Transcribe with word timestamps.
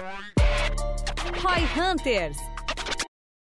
Roy 0.00 1.62
Hunters. 1.76 2.38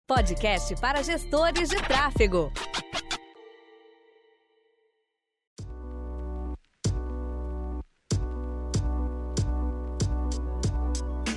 Podcast 0.06 0.76
para 0.82 1.02
gestores 1.02 1.70
de 1.70 1.78
tráfego. 1.78 2.52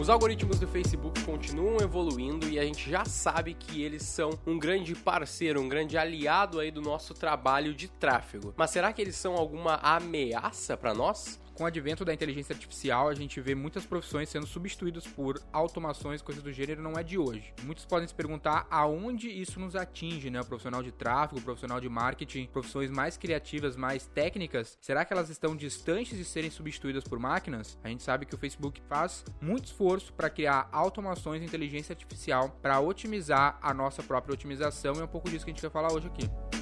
Os 0.00 0.10
algoritmos 0.10 0.58
do 0.58 0.66
Facebook 0.66 1.22
continuam 1.22 1.76
evoluindo 1.80 2.48
e 2.48 2.58
a 2.58 2.64
gente 2.64 2.90
já 2.90 3.04
sabe 3.04 3.54
que 3.54 3.80
eles 3.80 4.02
são 4.02 4.30
um 4.44 4.58
grande 4.58 4.96
parceiro, 4.96 5.60
um 5.60 5.68
grande 5.68 5.96
aliado 5.96 6.58
aí 6.58 6.72
do 6.72 6.82
nosso 6.82 7.14
trabalho 7.14 7.72
de 7.72 7.86
tráfego. 7.86 8.52
Mas 8.56 8.70
será 8.70 8.92
que 8.92 9.00
eles 9.00 9.14
são 9.14 9.36
alguma 9.36 9.76
ameaça 9.76 10.76
para 10.76 10.92
nós? 10.92 11.40
Com 11.54 11.64
o 11.64 11.66
advento 11.66 12.04
da 12.04 12.14
inteligência 12.14 12.52
artificial, 12.52 13.08
a 13.08 13.14
gente 13.14 13.40
vê 13.40 13.54
muitas 13.54 13.84
profissões 13.84 14.28
sendo 14.28 14.46
substituídas 14.46 15.06
por 15.06 15.40
automações, 15.52 16.22
coisas 16.22 16.42
do 16.42 16.52
gênero, 16.52 16.82
não 16.82 16.98
é 16.98 17.02
de 17.02 17.18
hoje. 17.18 17.52
Muitos 17.62 17.84
podem 17.84 18.08
se 18.08 18.14
perguntar 18.14 18.66
aonde 18.70 19.28
isso 19.28 19.60
nos 19.60 19.76
atinge, 19.76 20.30
né? 20.30 20.40
O 20.40 20.44
profissional 20.44 20.82
de 20.82 20.92
tráfego, 20.92 21.40
o 21.40 21.44
profissional 21.44 21.80
de 21.80 21.88
marketing, 21.88 22.46
profissões 22.46 22.90
mais 22.90 23.16
criativas, 23.16 23.76
mais 23.76 24.06
técnicas, 24.06 24.76
será 24.80 25.04
que 25.04 25.12
elas 25.12 25.30
estão 25.30 25.56
distantes 25.56 26.16
de 26.16 26.24
serem 26.24 26.50
substituídas 26.50 27.04
por 27.04 27.18
máquinas? 27.18 27.78
A 27.82 27.88
gente 27.88 28.02
sabe 28.02 28.26
que 28.26 28.34
o 28.34 28.38
Facebook 28.38 28.80
faz 28.88 29.24
muito 29.40 29.66
esforço 29.66 30.12
para 30.12 30.30
criar 30.30 30.68
automações 30.72 31.40
de 31.40 31.46
inteligência 31.46 31.92
artificial 31.92 32.56
para 32.62 32.80
otimizar 32.80 33.58
a 33.60 33.74
nossa 33.74 34.02
própria 34.02 34.34
otimização 34.34 34.94
e 34.96 35.00
é 35.00 35.04
um 35.04 35.08
pouco 35.08 35.30
disso 35.30 35.44
que 35.44 35.50
a 35.50 35.54
gente 35.54 35.62
vai 35.62 35.70
falar 35.70 35.92
hoje 35.92 36.06
aqui. 36.06 36.61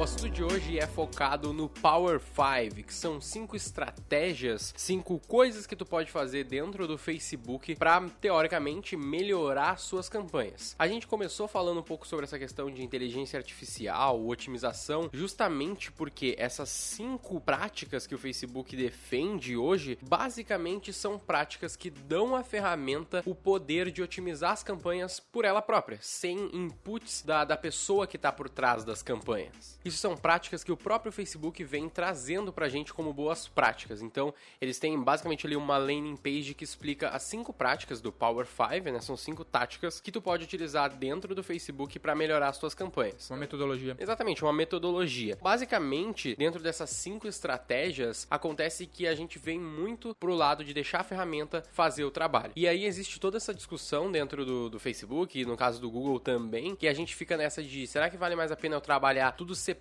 O 0.00 0.02
assunto 0.02 0.30
de 0.30 0.42
hoje 0.42 0.78
é 0.78 0.86
focado 0.86 1.52
no 1.52 1.68
Power 1.68 2.18
5, 2.20 2.86
que 2.86 2.94
são 2.94 3.20
cinco 3.20 3.54
estratégias, 3.54 4.72
cinco 4.74 5.20
coisas 5.28 5.66
que 5.66 5.76
tu 5.76 5.84
pode 5.84 6.10
fazer 6.10 6.44
dentro 6.44 6.88
do 6.88 6.96
Facebook 6.96 7.76
para 7.76 8.08
teoricamente 8.18 8.96
melhorar 8.96 9.78
suas 9.78 10.08
campanhas. 10.08 10.74
A 10.78 10.88
gente 10.88 11.06
começou 11.06 11.46
falando 11.46 11.80
um 11.80 11.82
pouco 11.82 12.08
sobre 12.08 12.24
essa 12.24 12.38
questão 12.38 12.70
de 12.70 12.82
inteligência 12.82 13.36
artificial, 13.36 14.26
otimização, 14.26 15.10
justamente 15.12 15.92
porque 15.92 16.34
essas 16.38 16.70
cinco 16.70 17.38
práticas 17.38 18.06
que 18.06 18.14
o 18.14 18.18
Facebook 18.18 18.74
defende 18.74 19.54
hoje, 19.54 19.98
basicamente 20.00 20.94
são 20.94 21.18
práticas 21.18 21.76
que 21.76 21.90
dão 21.90 22.34
à 22.34 22.42
ferramenta 22.42 23.22
o 23.26 23.34
poder 23.34 23.90
de 23.90 24.00
otimizar 24.00 24.52
as 24.52 24.62
campanhas 24.62 25.20
por 25.20 25.44
ela 25.44 25.60
própria, 25.60 25.98
sem 26.00 26.38
inputs 26.56 27.20
da, 27.22 27.44
da 27.44 27.54
pessoa 27.58 28.06
que 28.06 28.16
está 28.16 28.32
por 28.32 28.48
trás 28.48 28.82
das 28.82 29.02
campanhas. 29.02 29.78
Isso 29.90 29.98
são 29.98 30.16
práticas 30.16 30.62
que 30.62 30.70
o 30.70 30.76
próprio 30.76 31.10
Facebook 31.10 31.64
vem 31.64 31.88
trazendo 31.88 32.52
pra 32.52 32.68
gente 32.68 32.94
como 32.94 33.12
boas 33.12 33.48
práticas. 33.48 34.00
Então, 34.00 34.32
eles 34.60 34.78
têm 34.78 34.96
basicamente 35.02 35.48
ali 35.48 35.56
uma 35.56 35.76
landing 35.76 36.16
page 36.16 36.54
que 36.54 36.62
explica 36.62 37.08
as 37.08 37.24
cinco 37.24 37.52
práticas 37.52 38.00
do 38.00 38.12
Power 38.12 38.46
5, 38.46 38.88
né? 38.88 39.00
São 39.00 39.16
cinco 39.16 39.44
táticas 39.44 40.00
que 40.00 40.12
tu 40.12 40.22
pode 40.22 40.44
utilizar 40.44 40.94
dentro 40.96 41.34
do 41.34 41.42
Facebook 41.42 41.98
para 41.98 42.14
melhorar 42.14 42.50
as 42.50 42.58
tuas 42.58 42.72
campanhas. 42.72 43.28
Uma 43.30 43.40
metodologia. 43.40 43.96
Exatamente, 43.98 44.44
uma 44.44 44.52
metodologia. 44.52 45.36
Basicamente, 45.42 46.36
dentro 46.36 46.62
dessas 46.62 46.90
cinco 46.90 47.26
estratégias, 47.26 48.28
acontece 48.30 48.86
que 48.86 49.08
a 49.08 49.14
gente 49.16 49.40
vem 49.40 49.58
muito 49.58 50.14
pro 50.14 50.34
lado 50.36 50.64
de 50.64 50.72
deixar 50.72 51.00
a 51.00 51.04
ferramenta 51.04 51.64
fazer 51.72 52.04
o 52.04 52.12
trabalho. 52.12 52.52
E 52.54 52.68
aí 52.68 52.84
existe 52.84 53.18
toda 53.18 53.38
essa 53.38 53.52
discussão 53.52 54.12
dentro 54.12 54.44
do, 54.44 54.70
do 54.70 54.78
Facebook, 54.78 55.40
e 55.40 55.44
no 55.44 55.56
caso 55.56 55.80
do 55.80 55.90
Google 55.90 56.20
também, 56.20 56.76
que 56.76 56.86
a 56.86 56.94
gente 56.94 57.16
fica 57.16 57.36
nessa 57.36 57.60
de 57.60 57.88
será 57.88 58.08
que 58.08 58.16
vale 58.16 58.36
mais 58.36 58.52
a 58.52 58.56
pena 58.56 58.76
eu 58.76 58.80
trabalhar 58.80 59.32
tudo 59.32 59.52
separado, 59.54 59.79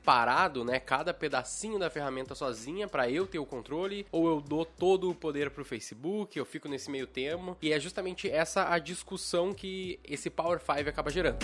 né? 0.63 0.79
Cada 0.79 1.13
pedacinho 1.13 1.77
da 1.77 1.89
ferramenta 1.89 2.35
sozinha 2.35 2.87
para 2.87 3.09
eu 3.09 3.27
ter 3.27 3.39
o 3.39 3.45
controle, 3.45 4.05
ou 4.11 4.27
eu 4.27 4.41
dou 4.41 4.65
todo 4.65 5.09
o 5.09 5.15
poder 5.15 5.51
pro 5.51 5.65
Facebook, 5.65 6.37
eu 6.37 6.45
fico 6.45 6.67
nesse 6.67 6.89
meio 6.89 7.07
termo. 7.07 7.57
E 7.61 7.71
é 7.71 7.79
justamente 7.79 8.29
essa 8.29 8.73
a 8.73 8.79
discussão 8.79 9.53
que 9.53 9.99
esse 10.03 10.29
Power 10.29 10.59
5 10.59 10.89
acaba 10.89 11.09
gerando. 11.09 11.39